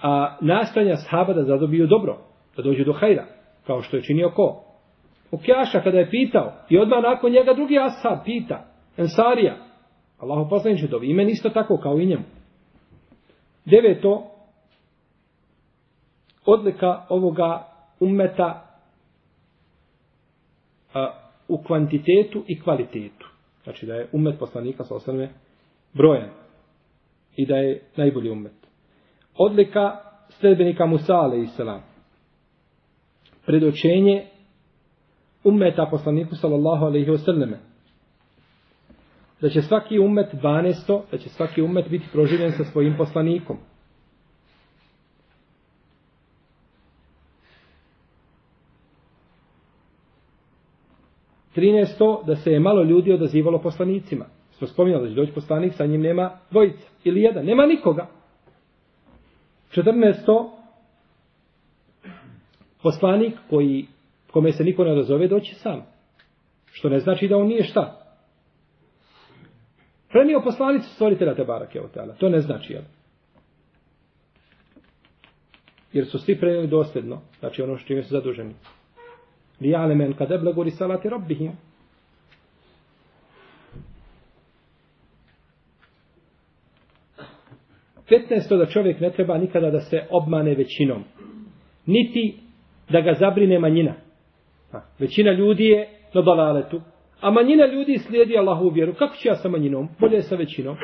[0.03, 2.18] A nastanja ashaba da zadobiju dobro,
[2.57, 3.27] da dođu do hajra,
[3.66, 4.64] kao što je činio ko?
[5.31, 8.66] Ukjaša kada je pitao i odmah nakon njega drugi ashab pita,
[8.97, 9.57] Ensarija,
[10.18, 12.25] Allahu poslaniče dovi, imen isto tako kao i njemu.
[13.64, 14.32] Deveto,
[16.47, 17.68] odlika ovoga
[18.01, 18.66] ummeta
[20.95, 21.12] a,
[21.49, 23.28] u kvantitetu i kvalitetu.
[23.64, 25.28] Znači da je ummet poslanika sa osrme
[25.93, 26.30] brojan
[27.36, 28.53] i da je najbolji ummet.
[29.34, 29.97] Odlika
[30.28, 31.80] sledbenika Musa, ale i.
[33.47, 34.26] Predočenje
[35.45, 37.57] ummeta poslaniku sallallahu alaihi wasallame.
[39.40, 41.01] Da će svaki ummet 12.
[41.11, 43.59] da će svaki ummet biti proživljen sa svojim poslanikom.
[51.57, 52.27] 13.
[52.27, 54.25] da se je malo ljudi odazivalo poslanicima.
[54.53, 58.07] Smo spominjali da će doći poslanik, sa njim nema dvojica ili jedan, nema nikoga.
[59.75, 60.51] 14.
[62.83, 63.87] poslanik koji,
[64.31, 65.87] kome se niko ne odazove, doći sam.
[66.73, 67.99] Što ne znači da on nije šta.
[70.09, 72.15] Prenio poslanicu stvoritela te barake od tela.
[72.15, 72.83] To ne znači, jel?
[75.93, 77.21] Jer su svi prenijeli dosljedno.
[77.39, 78.55] Znači ono što čime su zaduženi
[79.61, 81.53] li ja'lemen kad eblagu risalati rabbihim.
[88.09, 91.05] Petnesto da čovjek ne treba nikada da se obmane većinom.
[91.87, 92.35] Niti
[92.91, 93.95] da ga zabrine manjina.
[94.71, 96.81] Ha, većina ljudi je na dalaletu.
[97.21, 98.95] A manjina ljudi slijedi Allahu vjeru.
[98.95, 99.89] Kako će ja sa manjinom?
[100.01, 100.77] Bolje je sa većinom.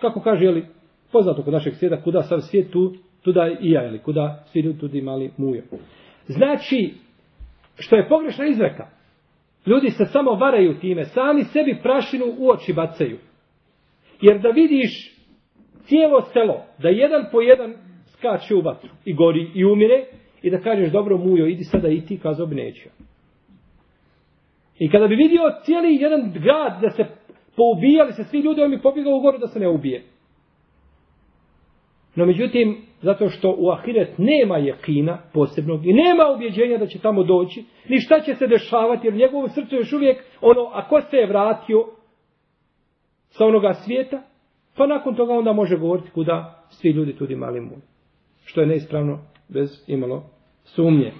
[0.00, 0.66] Kako kaže, jeli,
[1.12, 4.78] poznato kod našeg svijeta, kuda sam svijet tu, tuda i ja, jeli, kuda svi ljudi
[4.78, 5.62] tudi mali mujo.
[6.26, 6.94] Znači,
[7.78, 8.86] što je pogrešna izreka.
[9.66, 13.18] Ljudi se samo varaju time, sami sebi prašinu u oči bacaju.
[14.20, 15.16] Jer da vidiš
[15.84, 17.74] cijelo selo, da jedan po jedan
[18.06, 20.04] skače u vatru i gori i umire,
[20.42, 22.88] i da kažeš dobro mujo, idi sada i ti, kazao bi neću.
[24.78, 27.04] I kada bi vidio cijeli jedan grad da se
[27.56, 30.02] poubijali se svi ljudi, on bi pobjegao u goru da se ne ubije.
[32.16, 37.22] No međutim, zato što u ahiret nema jekina posebnog i nema ubjeđenja da će tamo
[37.22, 41.16] doći, ni šta će se dešavati, jer u njegovom srcu još uvijek ono, ako se
[41.16, 41.84] je vratio
[43.28, 44.22] sa onoga svijeta,
[44.76, 47.76] pa nakon toga onda može govoriti kuda svi ljudi tudi mali mu.
[48.44, 50.22] Što je neispravno bez imalo
[50.64, 51.12] sumnje.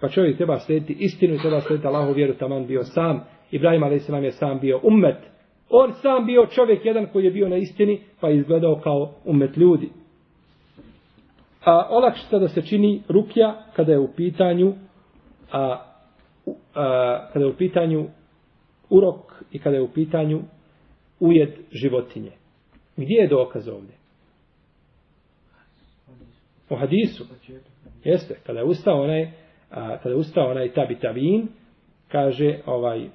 [0.00, 3.24] Pa čovjek treba slijediti istinu i treba slijediti Allahu vjeru taman bio sam.
[3.50, 4.08] Ibrahim a.s.
[4.08, 5.16] je sam bio ummet.
[5.70, 9.56] On sam bio čovjek jedan koji je bio na istini pa je izgledao kao umet
[9.56, 9.90] ljudi.
[11.66, 14.74] A olakšica da se čini rukja kada je u pitanju
[15.52, 15.84] a,
[16.74, 18.06] a, kada je u pitanju
[18.90, 20.42] urok i kada je u pitanju
[21.20, 22.32] ujed životinje.
[22.96, 23.94] Gdje je dokaz ovdje?
[26.70, 27.24] U hadisu.
[28.04, 29.30] Jeste, kada je ustao onaj,
[29.70, 31.48] a, kada je ustao onaj tabi tabin,
[32.08, 33.08] kaže ovaj,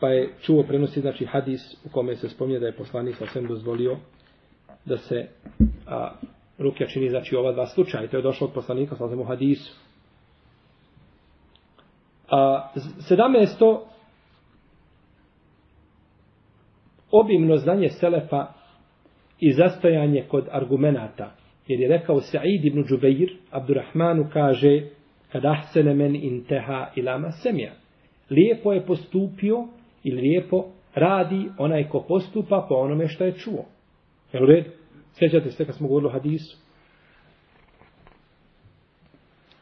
[0.00, 3.96] pa je čuo prenosi znači hadis u kome se spominje da je poslanik sa dozvolio
[4.84, 5.28] da se
[5.86, 6.10] a,
[6.58, 8.08] rukja čini znači ova dva slučaja.
[8.08, 9.74] To je došlo od poslanika sa u hadisu.
[12.30, 12.68] A,
[13.08, 13.86] sedamnesto
[17.10, 18.46] obimno znanje Selefa
[19.40, 21.30] i zastojanje kod argumenata.
[21.66, 24.80] Jer je rekao Sa'id ibn Džubeir, Abdurrahmanu kaže,
[25.32, 27.72] kad ahsene men inteha ilama semja.
[28.30, 29.68] Lijepo je postupio
[30.04, 30.64] ili lijepo
[30.94, 33.64] radi onaj ko postupa po onome što je čuo.
[34.34, 34.70] Jel u redu?
[35.12, 36.56] Sjećate se kad smo govorili o hadisu.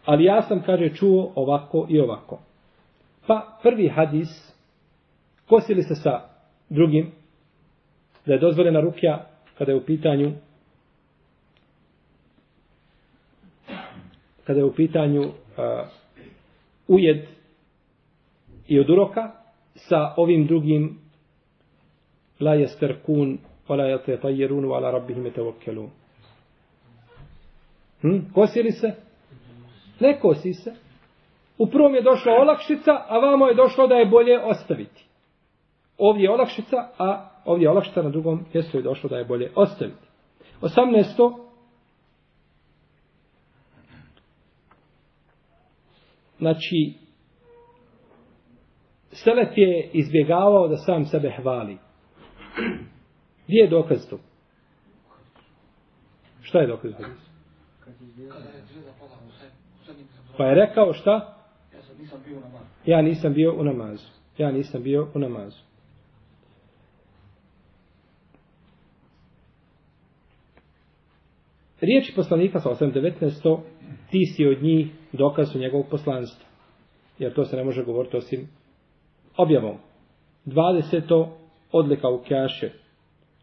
[0.04, 2.40] Ali ja sam, kaže, čuo ovako i ovako.
[3.26, 4.54] Pa prvi hadis,
[5.46, 6.20] kosili se sa
[6.68, 7.12] drugim,
[8.26, 9.26] da je dozvoljena rukja
[9.58, 10.32] kada je u pitanju
[14.44, 15.32] kada je u pitanju uh,
[16.88, 17.26] ujed
[18.68, 19.32] i od uroka
[19.74, 20.98] sa ovim drugim
[22.40, 23.38] la jesterkun
[23.72, 25.90] ولا يتطيرون وعلى ربهم يتوكلون.
[28.02, 28.32] Hm?
[28.34, 28.94] Kosi se?
[30.00, 30.74] Ne kosi se.
[31.58, 35.04] U prvom je došla olakšica, a vamo je došlo da je bolje ostaviti.
[35.98, 39.50] Ovdje je olakšica, a ovdje je olakšica na drugom mjestu je došlo da je bolje
[39.54, 40.06] ostaviti.
[40.60, 41.38] 18.
[46.38, 46.94] Znači,
[49.12, 51.78] Selef je izbjegavao da sam sebe hvali.
[53.46, 54.18] Gdje je dokaz to?
[56.42, 57.04] Šta je dokaz to?
[60.36, 61.38] Pa je rekao šta?
[62.86, 64.06] Ja nisam bio u namazu.
[64.38, 65.58] Ja nisam bio u namazu.
[71.80, 73.58] Riječi poslanika sa 8.19.
[74.10, 76.46] Ti si od njih dokaz u njegovog poslanstva.
[77.18, 78.48] Jer to se ne može govoriti osim
[79.36, 79.76] objavom.
[80.46, 81.28] 20.
[81.72, 82.81] Odlika u Kjaše.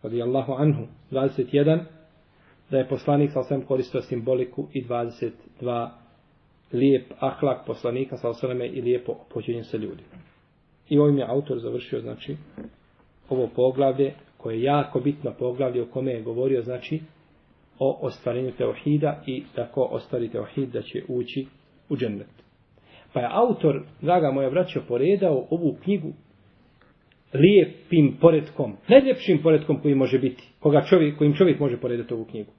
[0.04, 0.88] Radi Allahu anhu.
[1.12, 1.80] 21.
[2.72, 5.90] Da je poslanik sa osvijem koristio simboliku i 22.
[6.74, 10.10] Lijep ahlak poslanika sa osvijeme i lijepo opođenje sa ljudima.
[10.90, 12.38] I ovim je autor završio, znači,
[13.30, 17.02] ovo poglavlje, koje je jako bitno poglavlje o kome je govorio, znači,
[17.80, 21.48] o ostvarenju teohida i tako ostvari teohid da će ući
[21.90, 22.44] u džennet.
[23.14, 26.14] Pa je autor, draga moja braćo, poredao ovu knjigu
[27.34, 32.52] lijepim poredkom, najljepšim poredkom koji može biti, koga čovjek, kojim čovjek može poredati ovu knjigu.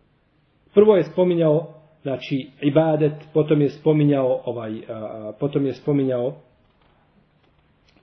[0.74, 1.66] Prvo je spominjao,
[2.02, 6.34] znači, ibadet, potom je spominjao, ovaj, a, potom je spominjao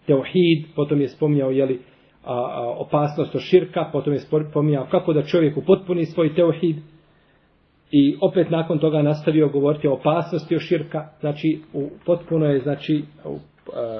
[0.05, 1.79] teohid, potom je spominjao, jeli,
[2.23, 6.75] a, a, opasnost od širka, potom je spominjao kako da čovjek upotpuni svoj teohid,
[7.91, 13.03] I opet nakon toga nastavio govoriti o opasnosti o širka, znači u potpuno je, znači,
[13.25, 13.37] u,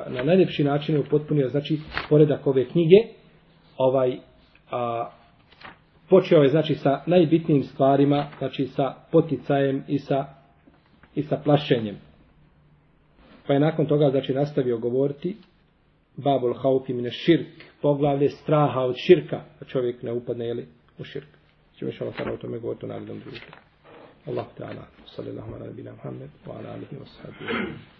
[0.07, 2.95] na najljepši način je upotpunio, znači, poredak ove knjige,
[3.77, 4.17] ovaj,
[4.71, 5.09] a,
[6.09, 10.25] počeo je, znači, sa najbitnijim stvarima, znači, sa poticajem i sa,
[11.15, 11.97] i sa plašenjem.
[13.47, 15.37] Pa je nakon toga, znači, nastavio govoriti,
[16.15, 17.47] babul haupi mine širk,
[17.81, 20.67] poglavlje straha od širka, da čovjek ne upadne, jeli,
[20.99, 21.27] u širk.
[21.75, 23.39] Čim ćemo sada o tome govoriti u narodnom drugom.
[24.27, 24.83] Allah ta'ala,
[25.15, 27.96] sallallahu ala nabina Muhammed, wa ala alihi wa sahabu.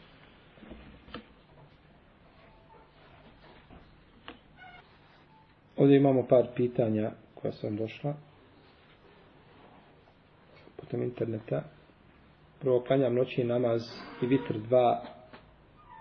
[5.77, 8.13] Ovdje imamo par pitanja koja sam došla
[10.87, 11.63] putem interneta.
[12.59, 13.81] prvo klanjam noćni namaz
[14.21, 14.97] i vitr 2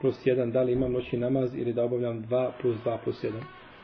[0.00, 3.32] plus 1, da li imam noćni namaz ili da obavljam 2 plus 2 plus 1.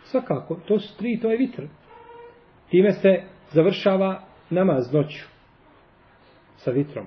[0.05, 1.63] Svakako, to su tri, to je vitr.
[2.71, 5.25] Time se završava namaz noću
[6.57, 7.07] sa vitrom.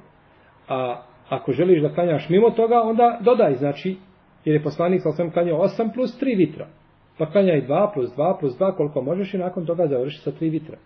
[0.68, 3.98] A ako želiš da klanjaš mimo toga, onda dodaj, znači,
[4.46, 6.68] jer je poslanik sa osam klanjao 8 plus 3 vitra.
[7.18, 10.52] Pa klanjaj 2 plus 2 plus 2 koliko možeš i nakon toga završi sa 3
[10.52, 10.78] vitra.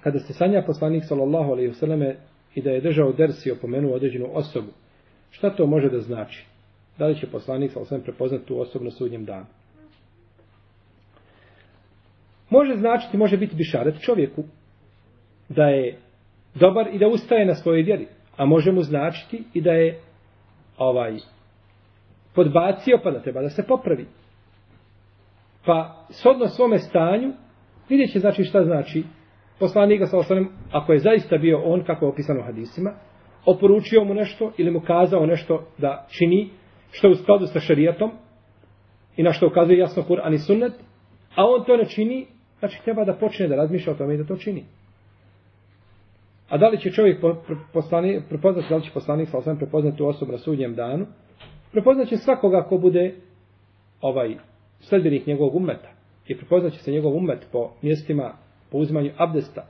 [0.00, 2.16] Kada se sanja poslanik sallallahu alaihi vseleme
[2.54, 4.68] i da je držao dersi i opomenuo određenu osobu,
[5.30, 6.46] šta to može da znači?
[6.98, 9.46] Da li će poslanik sallallahu alaihi prepoznati tu osobu na sudnjem danu?
[12.50, 14.44] Može značiti, može biti bišaret čovjeku
[15.48, 15.98] da je
[16.54, 18.06] dobar i da ustaje na svojoj vjeri.
[18.36, 20.00] A može mu značiti i da je
[20.78, 21.16] ovaj
[22.34, 24.06] podbacio pa da treba da se popravi.
[25.64, 27.32] Pa sodno svome stanju
[27.88, 29.04] vidjet će znači šta znači
[29.58, 32.90] poslanika sa osanem, ako je zaista bio on kako je opisano u hadisima,
[33.46, 36.50] oporučio mu nešto ili mu kazao nešto da čini
[36.90, 38.10] što je u skladu sa šarijatom
[39.16, 40.72] i na što ukazuje jasno Kur'an i sunnet,
[41.34, 42.26] a on to ne čini,
[42.58, 44.64] znači treba da počne da razmišlja o tome i da to čini.
[46.48, 47.20] A da li će čovjek
[47.72, 51.06] poslani, prepoznati, da li će poslanik sa osam prepoznati tu osobu na sudnjem danu?
[51.72, 53.14] Prepoznat će svakoga ko bude
[54.00, 54.36] ovaj
[54.80, 55.88] sledbenik njegovog umeta.
[56.26, 58.32] I prepoznat će se njegov umet po mjestima
[58.70, 59.66] po uzmanju abdesta.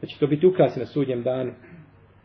[0.00, 1.52] Da će to biti ukrasi na sudnjem danu.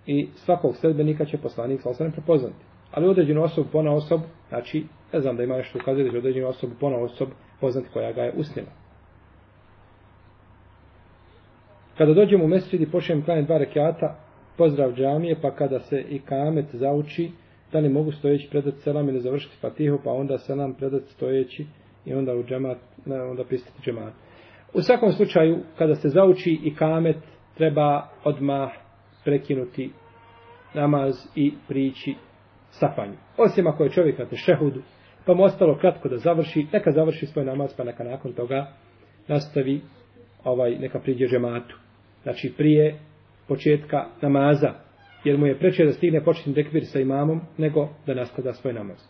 [0.06, 2.56] I svakog sledbenika će poslanik sa osanem prepoznati.
[2.92, 6.48] Ali određenu osobu pona osob znači, ne znam da ima nešto ukazuje da će određenu
[6.48, 7.30] osobu pona osob
[7.60, 8.70] poznati koja ga je usnila.
[11.98, 14.16] Kada dođemo u mesečid i počnem klanjati dva rekiata,
[14.58, 17.32] pozdrav džamije, pa kada se i kamet zauči,
[17.72, 21.66] da li mogu stojeći predati selam ili završiti fatihu, pa onda selam predati stojeći
[22.06, 22.78] i onda u džemat,
[23.32, 24.14] onda pristati džemat.
[24.74, 27.18] U svakom slučaju, kada se zauči i kamet,
[27.58, 28.72] treba odmah
[29.24, 29.92] prekinuti
[30.74, 32.16] namaz i prići
[32.72, 33.18] safanju.
[33.38, 34.82] Osim ako je čovjek na tešehudu,
[35.26, 38.68] pa mu ostalo kratko da završi, neka završi svoj namaz, pa neka nakon toga
[39.28, 39.82] nastavi,
[40.44, 41.76] ovaj, neka priđe džematu
[42.24, 43.00] znači prije
[43.48, 44.74] početka namaza,
[45.24, 49.08] jer mu je preče da stigne početni tekbir sa imamom, nego da nastavlja svoj namaz.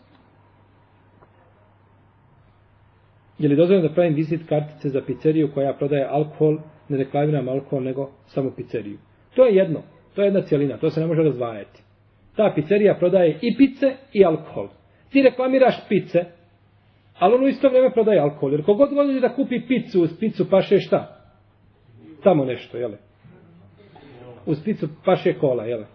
[3.38, 6.58] Je li dozvoljeno da pravim vizit kartice za pizzeriju koja prodaje alkohol,
[6.88, 8.98] ne reklamiram alkohol, nego samo pizzeriju?
[9.34, 9.82] To je jedno,
[10.14, 11.82] to je jedna cijelina, to se ne može razvajati.
[12.36, 14.68] Ta pizzerija prodaje i pice i alkohol.
[15.10, 16.24] Ti reklamiraš pice,
[17.18, 18.52] ali on u isto vrijeme prodaje alkohol.
[18.52, 21.22] Jer kogod voli da kupi picu uz picu paše šta?
[22.22, 22.98] tamo nešto, jele?
[24.46, 25.86] Uz picu paše kola, jele?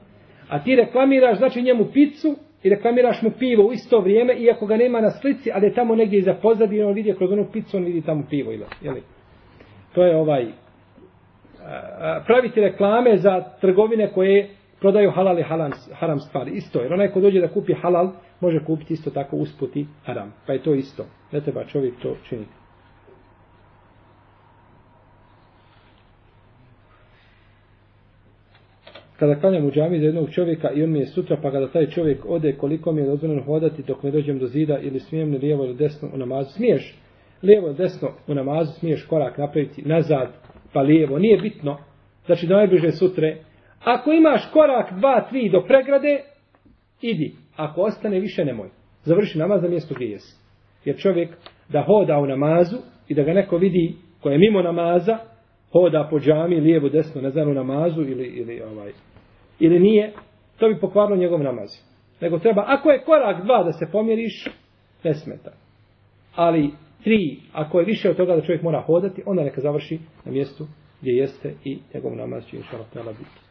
[0.50, 4.78] A ti reklamiraš, znači njemu picu i reklamiraš mu pivo u isto vrijeme, iako ga
[4.78, 7.84] nema na slici, ali je tamo negdje iza pozadine, on vidi kroz onu picu, on
[7.84, 9.04] vidi tamo pivo, Jeli?
[9.94, 10.46] To je ovaj...
[12.26, 16.52] Praviti reklame za trgovine koje prodaju halal i haram, haram stvari.
[16.52, 20.34] Isto, jer onaj ko dođe da kupi halal, može kupiti isto tako usputi haram.
[20.48, 21.06] Pa je to isto.
[21.32, 22.57] Ne treba čovjek to činiti.
[29.20, 31.88] Kada klanjam u džami za jednog čovjeka i on mi je sutra, pa kada taj
[31.88, 35.38] čovjek ode, koliko mi je dozvoljeno hodati dok ne dođem do zida ili smijem li
[35.38, 36.96] lijevo ili desno u namazu, smiješ
[37.44, 40.30] lijevo ili desno u namazu, smiješ korak napraviti nazad,
[40.74, 41.78] pa lijevo, nije bitno,
[42.26, 43.38] znači do najbliže sutre.
[43.84, 46.22] Ako imaš korak, dva, tri do pregrade,
[47.02, 47.34] idi.
[47.56, 48.70] Ako ostane, više nemoj.
[49.04, 50.38] Završi namaz na mjestu gdje jesi.
[50.86, 51.30] Jer čovjek
[51.70, 55.18] da hoda u namazu i da ga neko vidi ko je mimo namaza,
[55.72, 58.92] hoda po džami, lijevo, desno, ne znam, u namazu ili, ili, ovaj,
[59.60, 60.14] ili nije,
[60.58, 61.70] to bi pokvarilo njegov namaz.
[62.22, 64.48] Nego treba, ako je korak dva da se pomjeriš,
[65.04, 65.52] ne smeta.
[66.36, 66.72] Ali
[67.04, 70.68] tri, ako je više od toga da čovjek mora hodati, onda neka završi na mjestu
[71.02, 73.48] gdje jeste i njegov namaz će inša Allah biti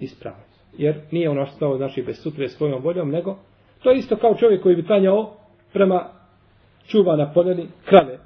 [0.00, 0.40] ispravan.
[0.78, 3.36] Jer nije on ostao, znači, bez sutre svojom voljom, nego
[3.82, 5.36] to je isto kao čovjek koji bi klanjao
[5.72, 6.08] prema
[6.86, 8.18] čuva na poljeni krave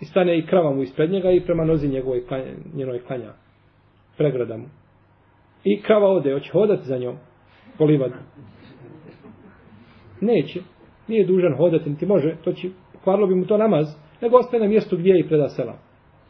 [0.00, 3.32] i stane i krava mu ispred njega i prema nozi njegovoj klanja, njenoj klanja.
[4.16, 4.64] Pregrada mu.
[5.64, 7.16] I krava ode, hoće hodati za njom
[7.78, 8.14] po livadu.
[10.20, 10.60] Neće.
[11.08, 12.36] Nije dužan hodati, niti može.
[12.44, 12.68] To će,
[13.04, 13.86] kvarlo bi mu to namaz.
[14.22, 15.78] Nego ostaje na mjestu gdje je i preda sela.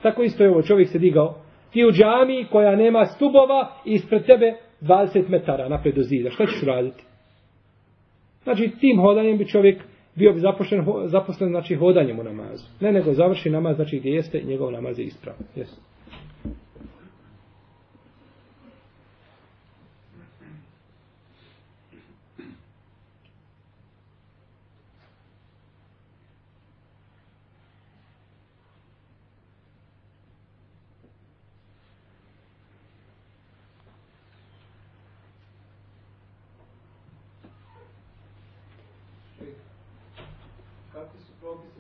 [0.03, 0.63] Tako isto je ovo.
[0.63, 1.35] Čovjek se digao.
[1.73, 6.31] Ti u džami koja nema stubova i ispred tebe 20 metara napred do zida.
[6.31, 7.05] Šta ćeš raditi?
[8.43, 9.83] Znači, tim hodanjem bi čovjek
[10.19, 12.65] bio bi zaposlen, zaposlen znači hodanjem u namazu.
[12.81, 15.43] Ne nego završi namaz, znači gdje jeste, njegov namaz je ispravan.
[15.57, 15.81] Jeste.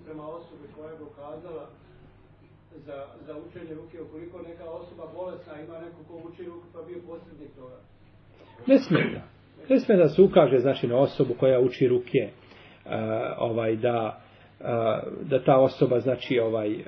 [0.08, 1.68] prema osobi koja je dokazala
[3.28, 7.50] za, učenje ruke, ukoliko neka osoba bolesna ima neko ko uči ruku pa bio posrednik
[7.56, 7.78] toga?
[8.66, 9.20] Ne smeta.
[9.68, 12.92] Ne smeta da se ukaže znači, na osobu koja uči ruke uh,
[13.38, 14.20] ovaj, da,
[14.60, 14.66] uh,
[15.30, 16.80] da ta osoba znači ovaj uh,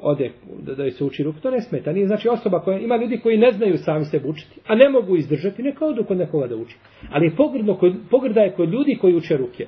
[0.00, 0.30] ode
[0.62, 1.92] da, da se uči ruku, to ne smeta.
[1.92, 5.16] Nije znači osoba koja ima ljudi koji ne znaju sami se učiti, a ne mogu
[5.16, 6.76] izdržati, neka odu kod nekoga da uči.
[7.10, 7.78] Ali je pogrdno,
[8.10, 9.66] pogrda je kod ljudi koji uče ruke.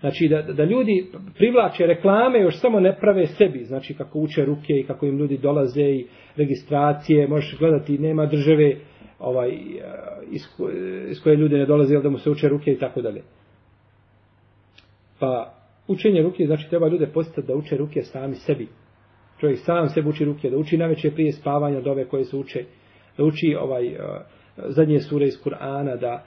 [0.00, 4.72] Znači da, da ljudi privlače reklame još samo ne prave sebi, znači kako uče ruke
[4.72, 8.76] i kako im ljudi dolaze i registracije, možeš gledati nema države
[9.18, 9.56] ovaj, eh,
[10.30, 13.22] iz, eh, iz koje ljudi ne dolaze da mu se uče ruke i tako dalje.
[15.18, 15.54] Pa
[15.88, 18.68] učenje ruke znači treba ljude postati da uče ruke sami sebi.
[19.40, 22.64] Čovjek sam sebi uči ruke, da uči najveće prije spavanja dove koje se uče,
[23.16, 23.98] da uči ovaj, eh,
[24.56, 26.24] zadnje sure iz Kur'ana, da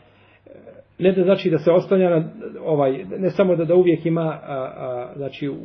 [1.00, 2.32] ne da znači da se oslanja na
[2.62, 5.56] ovaj ne samo da da uvijek ima a, a, znači u,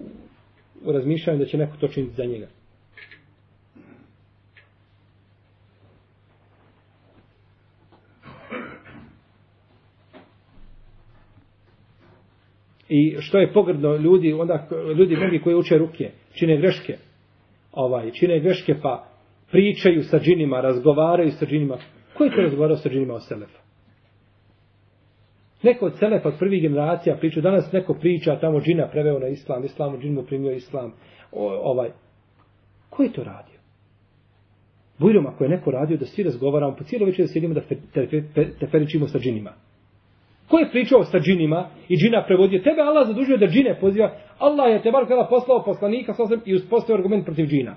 [0.85, 2.47] u razmišljanju da će neko to činiti za njega.
[12.89, 14.68] I što je pogrdno ljudi, onda
[14.99, 16.97] ljudi mnogi koji uče ruke, čine greške,
[17.72, 19.09] ovaj, čine greške pa
[19.51, 21.78] pričaju sa džinima, razgovaraju sa džinima.
[22.14, 23.63] Ko je to razgovarao sa džinima o Selefa?
[25.64, 29.64] Neko od selefa od prvih generacija priča, danas neko priča tamo džina preveo na islam,
[29.64, 30.92] islamu džin mu primio islam.
[31.32, 31.90] O, ovaj.
[32.90, 33.54] Ko je to radio?
[34.98, 37.60] Bujrom, ako je neko radio da svi razgovaramo, po cijelo večer da sjedimo da
[38.60, 39.52] teferičimo sa džinima.
[40.48, 42.62] Ko je pričao sa džinima i džina prevodio?
[42.62, 44.10] Tebe Allah zadužio da džine poziva.
[44.38, 47.76] Allah je te bar kada poslao poslanika sasvim i uspostavio argument protiv džina.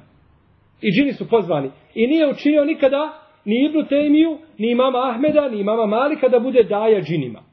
[0.81, 1.69] I džini su pozvani.
[1.95, 6.63] I nije učinio nikada ni Ibnu Temiju, ni imama Ahmeda, ni imama Malika da bude
[6.63, 7.46] daja džinima.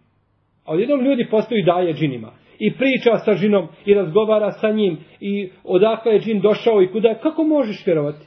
[0.64, 2.32] A odjednom ljudi postaju daje džinima.
[2.58, 7.08] I priča sa džinom, i razgovara sa njim, i odakle je džin došao i kuda
[7.08, 7.18] je.
[7.22, 8.26] Kako možeš vjerovati?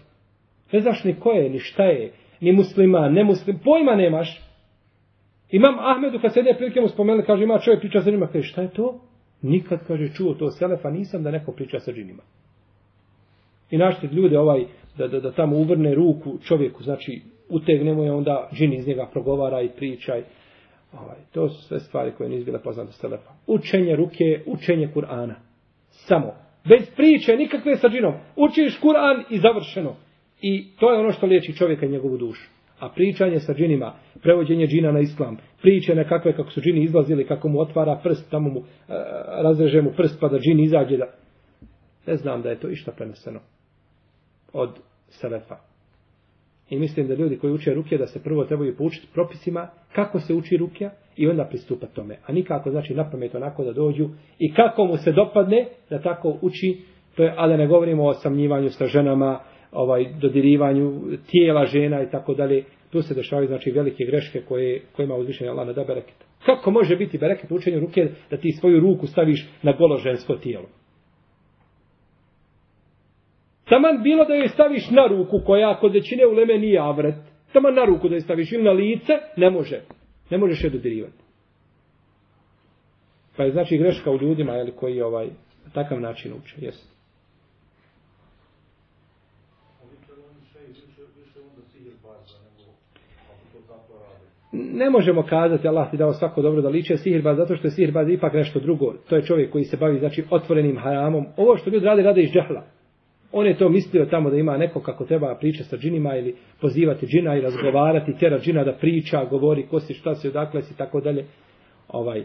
[0.71, 2.11] Ne znaš ni ko je, ni šta je,
[2.41, 4.41] ni muslima, ne muslim, pojma nemaš.
[5.51, 8.47] Imam Ahmedu, kad se jedne prilike mu spomenuli, kaže, ima čovjek priča sa džinima, kaže,
[8.47, 8.99] šta je to?
[9.41, 12.23] Nikad, kaže, čuo to selefa, nisam da neko priča sa džinima.
[13.71, 14.65] I našte ljude ovaj,
[14.97, 19.07] da, da, da tamo uvrne ruku čovjeku, znači, utegne mu je onda džin iz njega
[19.11, 20.13] progovara i priča.
[21.01, 23.29] Ovaj, to su sve stvari koje nisu bile poznate s telefa.
[23.47, 25.33] Učenje ruke, učenje Kur'ana.
[25.89, 26.33] Samo.
[26.69, 28.13] Bez priče, nikakve sa džinom.
[28.35, 29.95] Učiš Kur'an i završeno.
[30.41, 32.49] I to je ono što liječi čovjeka i njegovu dušu.
[32.79, 37.47] A pričanje sa džinima, prevođenje džina na islam, priče nekakve kako su džini izlazili, kako
[37.49, 38.63] mu otvara prst, tamo mu e,
[39.43, 41.05] razreže mu prst pa da džin izađe da...
[42.07, 43.39] Ne znam da je to išta preneseno
[44.53, 44.69] od
[45.09, 45.66] Selefa.
[46.69, 50.33] I mislim da ljudi koji uče ruke da se prvo trebaju poučiti propisima kako se
[50.33, 52.17] uči rukja i onda pristupati tome.
[52.25, 54.09] A nikako znači na pamet onako da dođu
[54.39, 56.77] i kako mu se dopadne da tako uči,
[57.15, 59.39] to je, ali ne govorimo o samnjivanju sa ženama,
[59.71, 61.01] ovaj dodirivanju
[61.31, 62.63] tijela žena i tako dalje.
[62.89, 66.15] Tu se dešavaju znači velike greške koje kojima uzvišeni Allah ne da bereket.
[66.45, 70.35] Kako može biti bereket u učenju ruke da ti svoju ruku staviš na golo žensko
[70.35, 70.65] tijelo?
[73.69, 77.15] Taman bilo da joj staviš na ruku, koja kod većine u leme nije avret.
[77.53, 79.81] Taman na ruku da joj staviš ili na lice, ne može.
[80.29, 81.23] Ne možeš je dodirivati.
[83.37, 85.27] Pa je znači greška u ljudima, jel, koji ovaj,
[85.73, 86.55] takav način uče.
[86.57, 86.97] Jesi.
[94.51, 98.09] Ne možemo kazati, Allah ti dao svako dobro da liče sihirbaz, zato što je sihirbaz
[98.09, 98.93] ipak nešto drugo.
[99.09, 101.25] To je čovjek koji se bavi, znači, otvorenim haramom.
[101.37, 102.76] Ovo što ljudi rade, rade iz džahla.
[103.39, 107.05] On je to mislio tamo da ima neko kako treba pričati sa džinima ili pozivati
[107.05, 111.01] džina i razgovarati, tjera džina da priča, govori ko si, šta si, odakle si, tako
[111.01, 111.25] dalje.
[111.87, 112.23] Ovaj.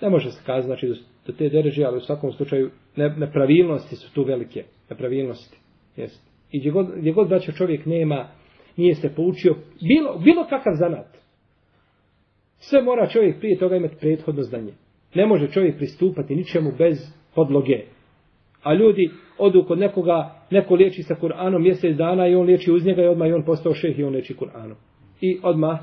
[0.00, 4.14] Ne može se kazati, znači, do te dereže, ali u svakom slučaju ne, nepravilnosti su
[4.14, 4.64] tu velike.
[4.90, 5.58] Nepravilnosti.
[5.96, 6.22] Jest.
[6.50, 8.28] I gdje god, gdje god braća čovjek nema,
[8.76, 11.06] nije se poučio, bilo, bilo kakav zanat.
[12.58, 14.72] Sve mora čovjek prije toga imati prethodno znanje.
[15.14, 17.80] Ne može čovjek pristupati ničemu bez podloge.
[18.62, 22.86] A ljudi odu kod nekoga, neko liječi sa Kur'anom mjesec dana i on liječi uz
[22.86, 24.74] njega i odmah i on postao šeh i on liječi Kur'anom.
[25.20, 25.78] I odmah,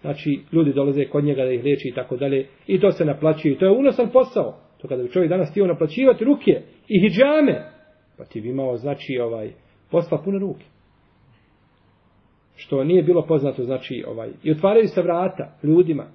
[0.00, 2.46] znači, ljudi dolaze kod njega da ih liječi i tako dalje.
[2.66, 3.58] I to se naplaćuje.
[3.58, 4.58] To je unosan posao.
[4.82, 7.70] To kada bi čovjek danas htio naplaćivati ruke i hijjame,
[8.18, 9.50] pa ti bi imao, znači, ovaj,
[9.90, 10.64] posla pune ruke.
[12.56, 16.06] Što nije bilo poznato, znači, ovaj, i otvaraju se vrata ljudima.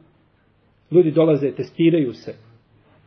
[0.91, 2.48] Ljudi dolaze, testiraju se,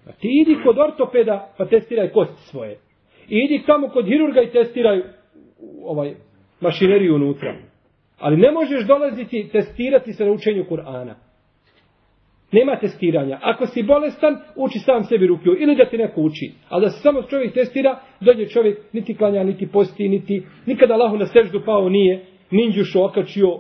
[0.07, 2.79] A ti idi kod ortopeda pa testiraj kosti svoje.
[3.29, 5.03] I idi tamo kod hirurga i testiraj
[5.85, 6.15] ovaj
[6.61, 7.55] mašineriju unutra.
[8.19, 11.15] Ali ne možeš dolaziti testirati se na učenju Kur'ana.
[12.53, 13.39] Nema testiranja.
[13.43, 15.57] Ako si bolestan, uči sam sebi rukiju.
[15.59, 16.53] Ili da ti neko uči.
[16.69, 21.17] A da se samo čovjek testira, dođe čovjek niti klanja, niti posti, niti nikada Allahu
[21.17, 23.59] na seždu pao nije, ninđušu okačio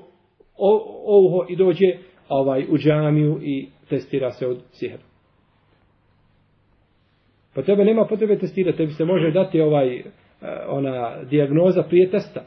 [1.06, 1.86] ovo i dođe
[2.28, 5.11] ovaj u džamiju i testira se od sihra.
[7.54, 10.04] Pa tebe nema potrebe testirati, tebi se može dati ovaj e,
[10.68, 12.42] ona dijagnoza prije testa.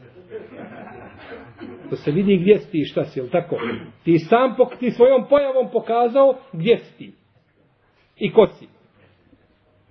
[1.90, 3.56] To se vidi gdje si ti šta si, jel tako?
[4.04, 7.12] Ti sam pok, ti svojom pojavom pokazao gdje si ti.
[8.18, 8.66] I ko si.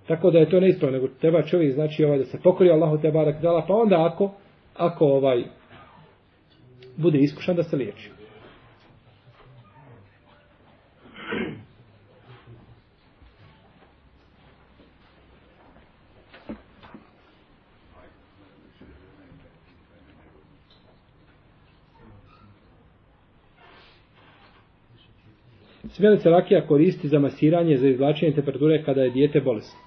[0.06, 3.10] Tako da je to neispravno, nego treba čovjek znači ovaj da se pokori Allahu te
[3.10, 4.30] barak dala, pa onda ako
[4.76, 5.44] ako ovaj
[6.96, 8.10] bude iskušan da se liječi.
[25.96, 29.80] Smije li se rakija koristi za masiranje, za izvlačenje temperature kada je dijete bolesno?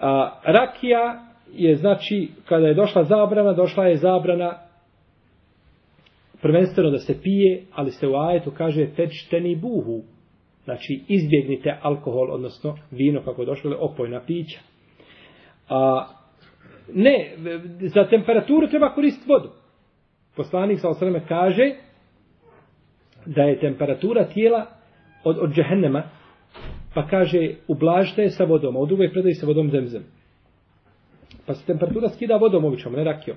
[0.00, 4.58] A, rakija je znači, kada je došla zabrana, došla je zabrana
[6.42, 10.02] prvenstveno da se pije, ali se u ajetu kaže tečteni buhu.
[10.64, 14.60] Znači, izbjegnite alkohol, odnosno vino, kako je došlo, ili opojna pića.
[15.68, 16.06] A,
[16.94, 17.36] ne,
[17.94, 19.50] za temperaturu treba koristiti vodu.
[20.36, 21.74] Poslanik sa osreme kaže,
[23.26, 24.66] da je temperatura tijela
[25.24, 26.02] od, od džehennema,
[26.94, 30.02] pa kaže, ublažite je sa vodom, a u drugoj predaji sa vodom zemzem.
[31.46, 33.36] Pa se temperatura skida vodom običnom, ne rakijom.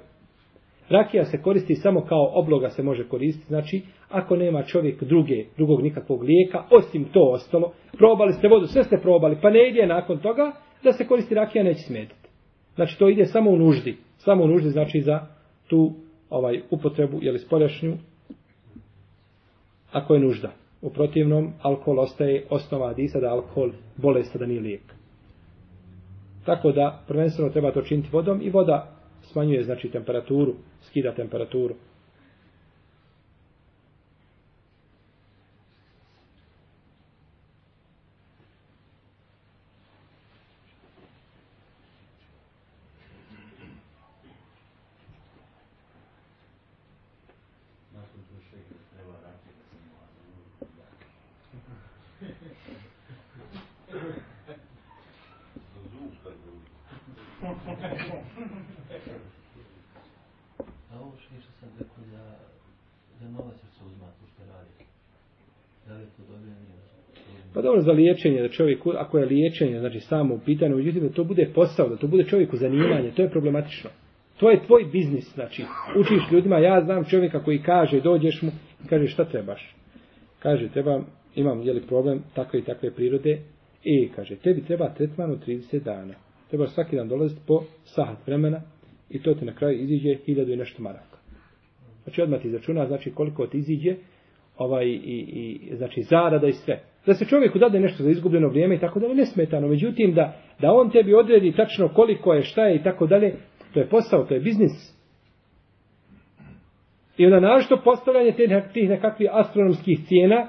[0.89, 5.81] Rakija se koristi samo kao obloga se može koristiti, znači ako nema čovjek druge, drugog
[5.81, 10.17] nikakvog lijeka, osim to ostalo, probali ste vodu, sve ste probali, pa ne ide nakon
[10.17, 10.51] toga,
[10.83, 12.29] da se koristi rakija neće smetiti.
[12.75, 15.19] Znači to ide samo u nuždi, samo u nuždi znači za
[15.67, 15.93] tu
[16.29, 17.97] ovaj upotrebu, jeli spoljašnju,
[19.95, 20.51] ako je nužda.
[20.81, 24.81] U protivnom, alkohol ostaje osnova hadisa da alkohol bolest da nije lijek.
[26.45, 28.91] Tako da, prvenstveno treba to činiti vodom i voda
[29.21, 31.75] smanjuje, znači, temperaturu, skida temperaturu.
[67.85, 71.49] Za liječenje, da čovjek, ako je liječenje, znači samo u pitanju, međutim, da to bude
[71.55, 73.89] posao, da to bude čovjeku zanimanje, to je problematično.
[74.39, 75.63] To je tvoj biznis, znači,
[75.99, 78.51] učiš ljudima, ja znam čovjeka koji kaže, dođeš mu
[78.85, 79.75] i kaže šta trebaš.
[80.39, 81.01] Kaže, treba,
[81.35, 83.39] imam, jeli problem, takve i takve prirode,
[83.83, 86.13] i kaže, tebi treba tretman u 30 dana.
[86.49, 88.61] Trebaš svaki dan dolaziti po sahat vremena
[89.09, 91.17] i to ti na kraju iziđe hiljadu i nešto maraka.
[92.03, 93.95] Znači, odmah ti izračuna, znači koliko ti iziđe,
[94.57, 94.97] ovaj, i,
[95.69, 98.99] i, znači, zarada i sve da se čovjeku dade nešto za izgubljeno vrijeme i tako
[98.99, 99.67] dalje, nesmetano.
[99.67, 103.35] Međutim, da, da on tebi odredi tačno koliko je, šta je i tako dalje,
[103.73, 104.95] to je posao, to je biznis.
[107.17, 110.47] I onda našto postavljanje tih, tih nekakvih astronomskih cijena,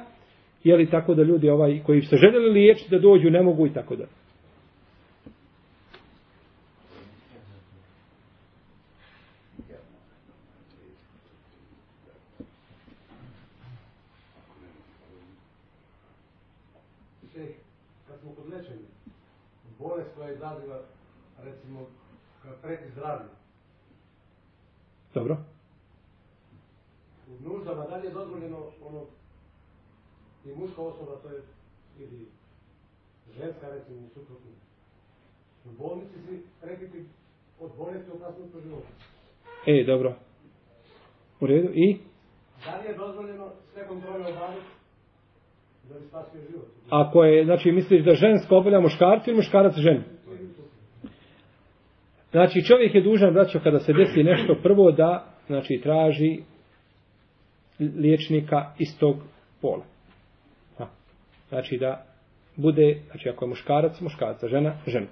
[0.65, 3.73] je li tako da ljudi ovaj, koji se željeli liječiti da dođu, ne mogu i
[3.73, 4.26] tako dalje.
[20.17, 20.81] Koja izaziva,
[21.45, 21.87] recimo,
[22.63, 23.29] preti zdravlje.
[25.15, 25.37] Dobro.
[27.29, 29.05] U nuždama, da je dozvoljeno ono,
[30.45, 31.43] i muška osoba, to je,
[31.99, 32.27] ili
[33.39, 34.51] ženska, recimo, u suprotnu.
[35.65, 37.05] U bolnici si prekiti
[37.61, 38.87] od bolesti opasnost po životu.
[39.67, 40.15] E, dobro.
[41.41, 41.99] U redu, i?
[42.65, 44.77] Da li je dozvoljeno sve kontrole obaviti da bi spasio život?
[46.91, 50.03] Ako je, znači, misliš da žensko obavlja muškarcu ili muškarac ženu?
[52.31, 56.41] Znači čovjek je dužan, braćo, kada se desi nešto prvo da, znači, traži
[57.79, 59.17] liječnika istog
[59.61, 59.85] pola.
[60.79, 60.87] Ha.
[61.49, 62.05] Znači da
[62.57, 65.07] bude, znači ako je muškarac, muškarac, žena, žena.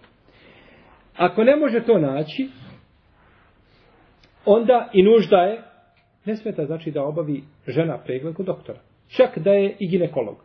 [1.17, 2.49] Ako ne može to naći,
[4.45, 5.63] onda i nužda je,
[6.25, 8.79] ne smeta znači da obavi žena pregled kod doktora.
[9.09, 10.44] Čak da je i ginekolog.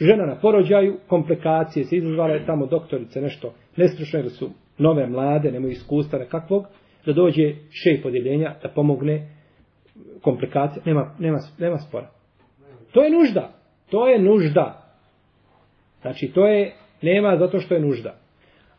[0.00, 5.72] Žena na porođaju, komplikacije se izazvale, tamo doktorice nešto nestručno jer su nove, mlade, nemaju
[5.72, 6.64] iskustva nekakvog,
[7.06, 9.28] da dođe šej podjeljenja, da pomogne
[10.22, 12.10] komplikacije, nema, nema, nema spora.
[12.92, 13.52] To je nužda.
[13.90, 14.82] To je nužda.
[16.02, 18.14] Znači, to je, nema zato što je nužda.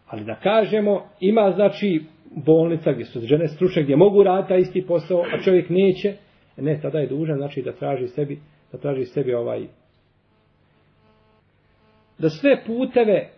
[0.08, 2.02] Ali da kažemo, ima znači
[2.36, 6.14] bolnica gdje su žene stručne, gdje mogu raditi taj isti posao, a čovjek neće,
[6.58, 8.40] ne, tada je dužan, znači da traži sebi,
[8.72, 9.68] da traži sebi ovaj,
[12.18, 13.30] da sve puteve,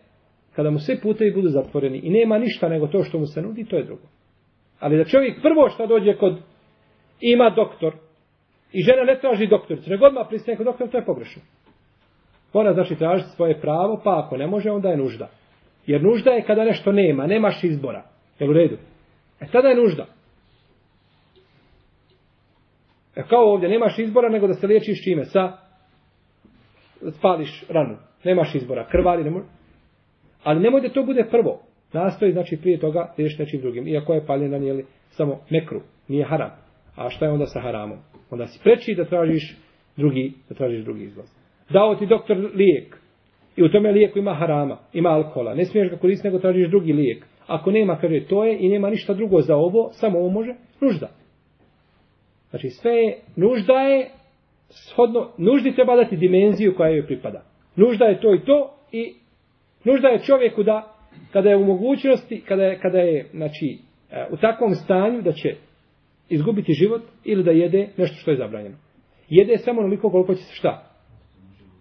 [0.55, 3.65] kada mu sve putevi budu zatvoreni i nema ništa nego to što mu se nudi,
[3.65, 4.07] to je drugo.
[4.79, 6.37] Ali da čovjek prvo što dođe kod,
[7.21, 7.93] ima doktor,
[8.73, 11.41] i žena ne traži doktoricu, nego odmah pristane kod doktora, to je pogrešno.
[12.53, 15.29] Ona znači traži svoje pravo, pa ako ne može, onda je nužda.
[15.85, 18.03] Jer nužda je kada nešto nema, nemaš izbora.
[18.39, 18.77] Jel u redu?
[19.39, 20.05] E tada je nužda.
[23.15, 25.25] E kao ovdje, nemaš izbora nego da se liječiš čime?
[25.25, 25.66] Sa
[27.17, 27.97] spališ ranu.
[28.23, 28.87] Nemaš izbora.
[28.91, 29.45] Krvari ne može.
[30.43, 31.61] Ali nemoj da to bude prvo.
[31.93, 33.87] Nastoji, znači, prije toga liješ nečim drugim.
[33.87, 35.81] Iako je paljen ran, jeli, samo mekru.
[36.07, 36.51] Nije haram.
[36.95, 37.97] A šta je onda sa haramom?
[38.29, 39.57] Onda si preči da tražiš
[39.97, 41.27] drugi, da tražiš drugi izlaz.
[41.69, 42.97] Dao ti doktor lijek.
[43.55, 45.55] I u tome lijeku ima harama, ima alkohola.
[45.55, 47.25] Ne smiješ ga koristiti nego tražiš drugi lijek.
[47.47, 51.07] Ako nema, kaže, to je i nema ništa drugo za ovo, samo ovo može, nužda.
[52.49, 54.09] Znači sve je, nužda je,
[54.69, 57.43] shodno, nuždi treba dati dimenziju koja joj pripada.
[57.75, 59.13] Nužda je to i to i
[59.83, 60.93] nužda je čovjeku da,
[61.33, 63.77] kada je u mogućnosti, kada je, kada je znači,
[64.11, 65.55] e, u takvom stanju da će
[66.29, 68.75] izgubiti život ili da jede nešto što je zabranjeno.
[69.29, 70.83] Jede samo onoliko koliko će se šta?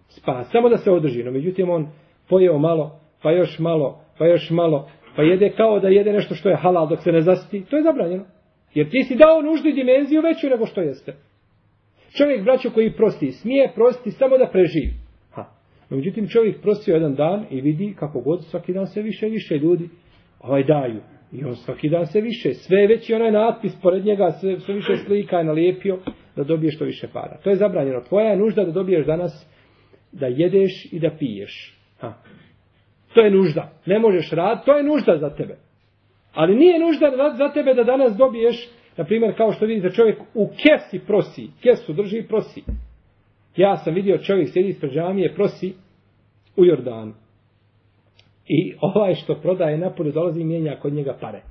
[0.09, 1.23] Spa, Samo da se održi.
[1.23, 1.87] No, međutim, on
[2.29, 6.49] pojeo malo, pa još malo, pa još malo, pa jede kao da jede nešto što
[6.49, 7.65] je halal dok se ne zasiti.
[7.69, 8.25] To je zabranjeno.
[8.73, 11.13] Jer ti si dao nuždu dimenziju veću nego što jeste.
[12.11, 14.93] Čovjek, braćo, koji prosti, smije prosti samo da preživi.
[15.31, 15.45] Ha.
[15.89, 19.31] No, međutim, čovjek prostio jedan dan i vidi kako god svaki dan se više i
[19.31, 19.89] više ljudi
[20.39, 21.01] ovaj daju.
[21.31, 24.97] I on svaki dan se više, sve veći onaj natpis pored njega, sve, sve više
[24.97, 25.97] slika je nalijepio
[26.35, 27.37] da dobiješ što više para.
[27.43, 28.01] To je zabranjeno.
[28.01, 29.47] Tvoja je nužda da dobiješ danas
[30.11, 31.77] da jedeš i da piješ.
[31.99, 32.13] Ha.
[33.13, 33.71] To je nužda.
[33.85, 35.57] Ne možeš rad, to je nužda za tebe.
[36.33, 40.47] Ali nije nužda za tebe da danas dobiješ, na primjer, kao što vidite, čovjek u
[40.47, 42.63] kesi prosi, kesu drži i prosi.
[43.55, 45.73] Ja sam vidio čovjek sjedi ispred džamije, prosi
[46.55, 47.13] u Jordanu.
[48.47, 51.41] I ovaj što prodaje napolju dolazi i mijenja kod njega pare.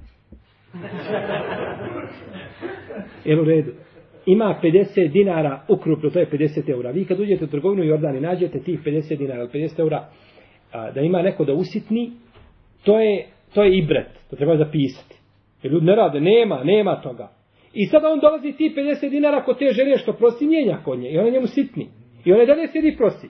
[3.33, 3.73] Evo u redu.
[4.27, 6.91] Ima 50 dinara ukrupno, to je 50 eura.
[6.91, 10.09] Vi kad uđete u trgovinu u Jordani, nađete tih 50 dinara ili 50 eura,
[10.73, 12.13] a, da ima neko da usitni,
[12.85, 14.09] to je, to je ibret.
[14.31, 15.17] To treba zapisati.
[15.63, 17.36] Jer ljudi ne rade, nema, nema toga.
[17.79, 21.11] I sada on dolazi ti 50 dinara kod te žene što prosi njenja kod nje.
[21.11, 21.89] I ona njemu sitni.
[22.25, 23.29] I ona dalje sjedi i prosi.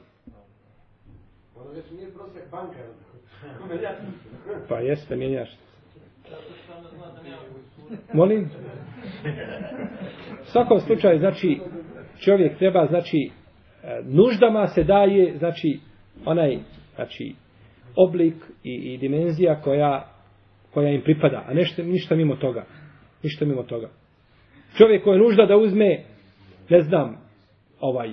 [1.56, 2.78] Ono već nije prosek banka.
[4.68, 5.58] Pa jeste, mijenjaš.
[8.12, 8.50] Molim?
[10.42, 11.60] U svakom slučaju, znači,
[12.18, 13.30] čovjek treba, znači,
[13.82, 15.80] e, nuždama se daje, znači,
[16.24, 16.58] onaj,
[16.94, 17.34] znači,
[17.96, 18.34] oblik
[18.64, 20.08] i, i dimenzija koja,
[20.74, 22.64] koja im pripada, a nešto, ništa mimo toga.
[23.22, 23.88] Ništa mimo toga.
[24.78, 26.04] Čovjek koji je nužda da uzme,
[26.68, 27.16] ne znam,
[27.80, 28.10] ovaj,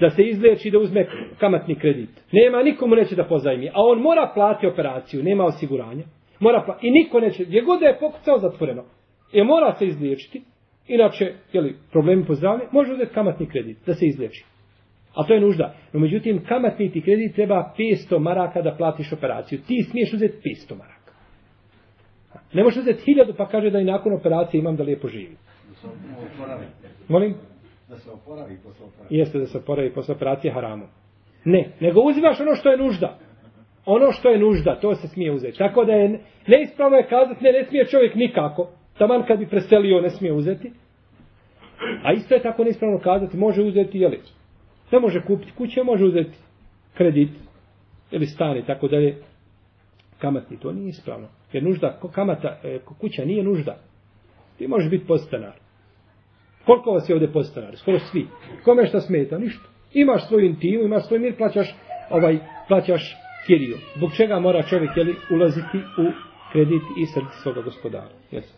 [0.00, 1.06] da se izleči da uzme
[1.38, 2.10] kamatni kredit.
[2.32, 3.68] Nema, nikomu neće da pozajmi.
[3.68, 6.04] A on mora plati operaciju, nema osiguranja.
[6.40, 6.86] Mora plati.
[6.86, 8.84] I niko neće, gdje god da je pokucao zatvoreno.
[9.32, 10.42] E mora se izliječiti.
[10.88, 14.44] Inače, jeli, problemi po zdravlje, može uzeti kamatni kredit da se izliječi.
[15.14, 15.74] A to je nužda.
[15.92, 19.58] No međutim, kamatni ti kredit treba 500 maraka da platiš operaciju.
[19.66, 21.12] Ti smiješ uzeti 500 maraka.
[22.52, 25.36] Ne možeš uzeti 1000 pa kaže da i nakon operacije imam da lijepo živim.
[27.08, 27.34] Molim?
[27.88, 29.18] Da se oporavi posle operacije.
[29.18, 30.84] Jeste da se oporavi posle operacije haramu.
[31.44, 33.18] Ne, nego uzimaš ono što je nužda.
[33.86, 35.58] Ono što je nužda, to se smije uzeti.
[35.58, 38.68] Tako da je neispravno je kazati, ne, ne smije čovjek nikako.
[38.98, 40.72] Taman kad bi preselio, ne smije uzeti.
[42.04, 44.20] A isto je tako neispravno kazati, može uzeti, jeli,
[44.92, 46.38] ne može kupiti kuće, može uzeti
[46.94, 47.30] kredit
[48.10, 49.16] ili stani, tako dalje,
[50.18, 51.28] kamatni, to nije ispravno.
[51.52, 53.78] Jer nužda, kamata, e, kuća nije nužda.
[54.58, 55.61] Ti možeš biti podstanar.
[56.66, 57.76] Koliko vas je ovdje podstanar?
[57.76, 58.26] Skoro svi.
[58.64, 59.38] Kome šta smeta?
[59.38, 59.64] Ništa.
[59.92, 61.74] Imaš svoju intimu, imaš svoj mir, plaćaš,
[62.10, 63.16] ovaj, plaćaš
[63.46, 63.76] kiriju.
[63.96, 66.04] Zbog čega mora čovjek jeli, ulaziti u
[66.52, 68.08] kredit i srce svoga gospodara?
[68.30, 68.54] Jesu.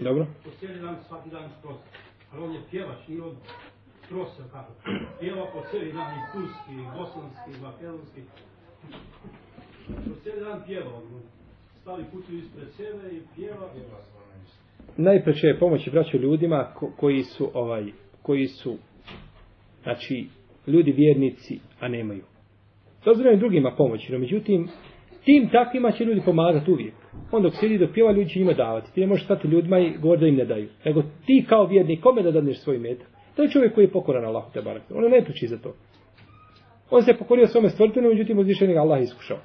[0.00, 0.26] Dobro.
[0.44, 1.82] Po cijeli dan, svaki dan strosa.
[2.32, 3.36] Ali on je pjevač, nije on
[4.08, 4.72] prosa kako.
[5.20, 8.22] Pjeva po cijeli dan i turski, i bosanski, i makedonski.
[9.86, 10.94] Po cijeli dan pjeva.
[10.94, 11.02] On
[11.80, 13.68] stavi kutiju ispred sebe i pjeva.
[14.96, 17.84] Najpreće je pomoći braću ljudima ko, koji su ovaj
[18.22, 18.76] koji su
[19.82, 20.26] znači
[20.66, 22.22] ljudi vjernici a nemaju.
[23.04, 24.68] Dozvoljeno drugima pomoći, no međutim
[25.26, 26.94] Tim takvima će ljudi pomagati uvijek.
[27.32, 28.92] On dok sjedi dok pjeva, ljudi će njima davati.
[28.94, 30.68] Ti ne možeš stati ljudima i govori da im ne daju.
[30.84, 33.06] Nego ti kao vjernik, kome da dadneš svoj metak?
[33.36, 34.82] To je čovjek koji je pokoran Allahu te barak.
[34.94, 35.74] On ne tuči za to.
[36.90, 39.38] On se pokorio svome stvrtinu, međutim uzvišeni ga Allah iskušao.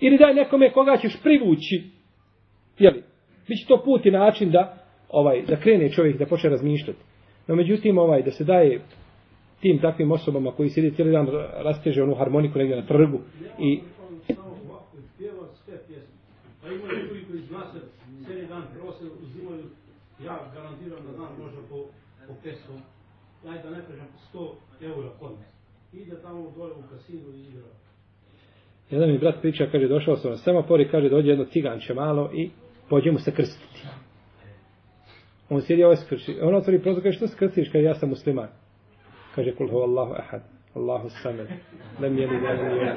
[0.00, 1.82] Ili daj nekome koga ćeš privući.
[2.78, 3.02] Jeli?
[3.48, 4.76] Biće to put i način da
[5.08, 6.98] ovaj da krene čovjek da počne razmišljati.
[7.46, 8.80] No međutim ovaj da se daje
[9.60, 11.26] tim takvim osobama koji sjedi cijeli dan
[11.64, 13.18] rasteže onu harmoniku negdje na trgu
[13.58, 13.80] i
[16.62, 17.78] Pa ima ljudi koji znase
[18.24, 19.64] cijeli dan prose, uzimaju,
[20.24, 21.76] ja garantiram da znam možda po,
[22.26, 22.72] po peso,
[23.44, 24.48] daj da ne kažem 100
[24.80, 25.50] eura kod nas.
[25.92, 27.70] Ide tamo dole u kasinu i igra.
[28.90, 32.30] Jedan mi brat priča, kaže, došao sam na semafor i kaže, dođe jedno ciganče malo
[32.34, 32.50] i
[32.88, 33.82] pođe mu se krstiti.
[35.48, 36.36] On sjedi ovaj skrši.
[36.42, 37.68] On otvori prozor, kaže, što se krstiš?
[37.72, 38.48] Kaže, ja sam musliman.
[39.34, 40.42] Kaže, kul hu Allahu ahad.
[40.74, 41.48] Allahu samed.
[42.00, 42.94] Lem jeli li je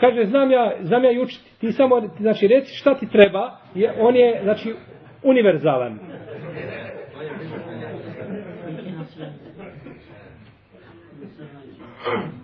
[0.00, 1.50] Kaže, znam ja, znam ja i učiti.
[1.60, 3.56] Ti samo, znači, reci šta ti treba.
[3.74, 4.74] Je, on je, znači,
[5.22, 5.98] univerzalan.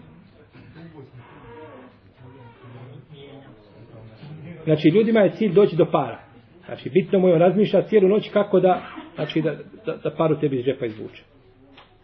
[4.66, 6.18] Znači, ljudima je cilj doći do para.
[6.66, 8.82] Znači, bitno mu je razmišlja cijelu noć kako da,
[9.14, 9.52] znači, da,
[9.86, 11.22] da, da paru tebi iz džepa izvuče.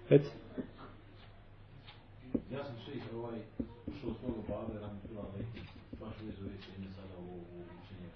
[0.08, 0.30] Reci.
[2.54, 3.38] Ja sam sve ovaj,
[3.90, 5.24] ušao u svog babe, ram bila
[6.00, 7.32] baš u već jedne sada u,
[7.78, 8.08] učenje.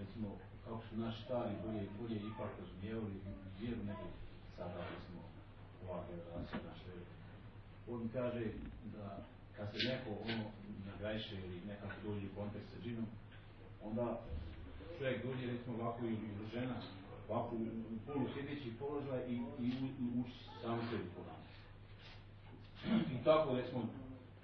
[0.00, 0.28] Recimo,
[0.64, 3.14] kako su naši stari bolje, bolje ipak razumijevali
[3.60, 4.04] vjeru nego
[4.56, 5.20] sada, recimo,
[5.84, 6.90] ova generacija naše.
[7.94, 8.44] On kaže
[8.94, 9.04] da
[9.56, 10.44] kad se neko ono
[11.04, 13.06] nagajše ili nekako dođe u kontakt sa džinom,
[13.84, 14.20] onda
[14.98, 16.18] čovjek dođe recimo ovako ili
[16.54, 16.74] žena,
[17.28, 17.58] ovako u,
[17.94, 19.68] u polu sjedeći položaj i, i,
[20.02, 21.42] i uči samo sebi Kur'an.
[23.14, 23.88] I tako recimo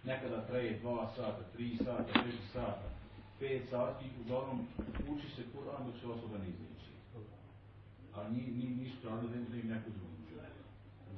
[0.05, 2.89] nekada traje dva sata, tri sata, četiri sata,
[3.39, 4.67] pet sati, uglavnom
[5.09, 6.91] uči se Kur'an dok se osoba ne izliči.
[8.15, 10.35] A ni, ni, nisu tražili da im neko drugi uči.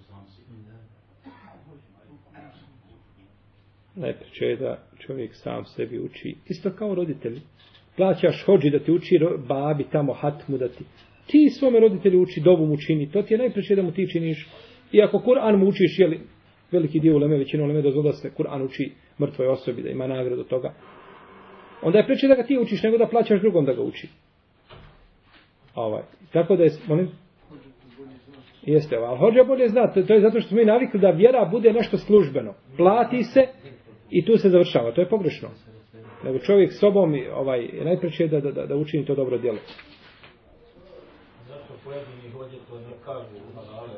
[0.08, 0.42] Sam si.
[3.96, 6.34] Najpreće je da čovjek sam sebi uči.
[6.48, 7.40] Isto kao roditelji.
[7.96, 10.84] Plaćaš hođi da ti uči babi tamo hatmu da ti
[11.26, 14.48] ti svome roditelju uči dobu mu čini, to ti je najpreće da mu ti činiš.
[14.92, 16.20] I ako Kur'an mu učiš, jeli,
[16.70, 20.44] veliki dio uleme, većina uleme dozvoda da se Kur'an uči mrtvoj osobi, da ima nagradu
[20.44, 20.74] toga.
[21.82, 24.08] Onda je preče da ga ti učiš, nego da plaćaš drugom da ga uči.
[25.74, 26.02] Ovaj.
[26.32, 27.08] Tako da je, molim,
[28.62, 31.48] Jeste, ali hođa bolje zna, to, to je zato što smo i navikli da vjera
[31.50, 32.54] bude nešto službeno.
[32.76, 33.40] Plati se
[34.12, 35.48] i tu se završava, to je pogrešno.
[36.24, 39.58] Nego čovjek sobom, ovaj, najpreće da, da, da učini to dobro djelo
[41.84, 43.94] pojedini hođe to ne kažu halale,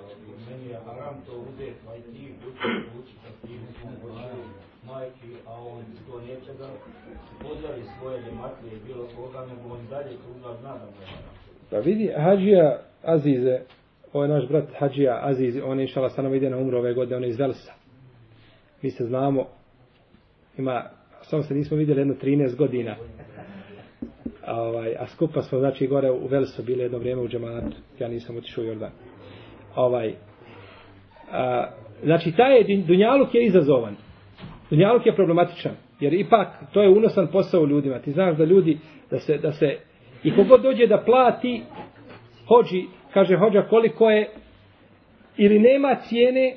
[0.49, 1.74] meni je haram to uzeti,
[2.12, 2.69] ti uči,
[2.99, 3.85] uči sa tim uči
[4.86, 6.69] majki, a on to neće da
[7.43, 11.35] pozdravi svoje dematlije bilo koga, nego on dalje kruga zna da mu je haram.
[11.70, 13.61] Pa vidi, Hadžija Azize,
[14.12, 17.16] ovo je naš brat Hadžija Azize, on je išala stanovo ide na umro ove godine,
[17.16, 17.73] on je iz Velsa.
[18.82, 19.47] Mi se znamo,
[20.59, 20.82] ima,
[21.22, 22.97] samo se nismo vidjeli jedno 13 godina.
[24.47, 27.76] Ovaj, a skupa smo znači gore u Velsu bili jedno vrijeme u džematu.
[27.98, 28.90] Ja nisam otišao u Jordan.
[29.76, 30.14] Ovaj,
[31.32, 31.66] a,
[32.05, 33.97] znači taj je Dunjaluk je izazovan.
[34.70, 37.98] Dunjaluk je problematičan jer ipak to je unosan posao ljudima.
[37.98, 38.78] Ti znaš da ljudi
[39.10, 39.78] da se, da se
[40.24, 41.62] i kogod dođe da plati
[42.48, 44.31] hođi, kaže hođa koliko je
[45.36, 46.56] ili nema cijene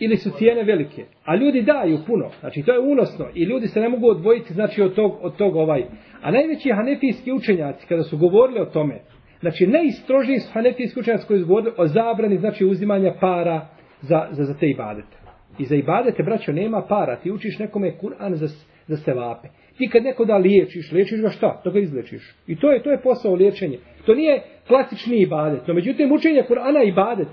[0.00, 1.04] ili su cijene velike.
[1.24, 2.30] A ljudi daju puno.
[2.40, 5.56] Znači to je unosno i ljudi se ne mogu odvojiti znači od tog od tog
[5.56, 5.84] ovaj.
[6.22, 9.00] A najveći hanefijski učenjaci kada su govorili o tome,
[9.40, 13.68] znači najstrožiji su hanefijski učenjaci koji su govorili o zabrani znači uzimanja para
[14.00, 15.16] za, za, za te ibadete.
[15.58, 17.16] I za ibadete, braćo, nema para.
[17.16, 18.46] Ti učiš nekome Kur'an za,
[18.86, 19.48] za sevape.
[19.78, 21.60] Ti kad neko da liječiš, liječiš ga šta?
[21.64, 22.34] To ga izlečiš.
[22.46, 23.78] I to je to je posao liječenje.
[24.06, 25.66] To nije klasični ibadet.
[25.66, 27.28] No međutim, učenje Kur'ana ibadet.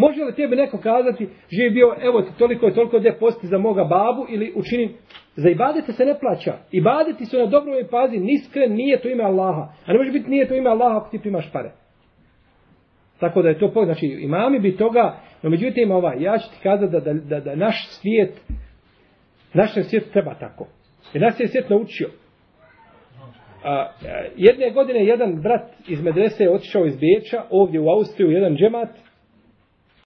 [0.00, 3.58] Može li tebi neko kazati, živi bio, evo ti toliko i toliko gdje posti za
[3.58, 4.94] moga babu ili učini,
[5.36, 6.54] za ibadete se ne plaća.
[6.72, 9.72] Ibadeti su na dobroj pazi, niskren nije to ime Allaha.
[9.86, 11.70] A ne može biti nije to ime Allaha ako ti primaš pare.
[13.20, 16.92] Tako da je to, znači imami bi toga, no međutim ovaj, ja ću ti kazati
[16.92, 18.40] da, da, da, da naš svijet,
[19.54, 20.66] naš svijet treba tako.
[21.12, 22.08] Jer nas je svijet naučio.
[23.64, 23.92] A,
[24.36, 29.09] jedne godine jedan brat iz medrese je otišao iz Beča, ovdje u Austriju, jedan džemat,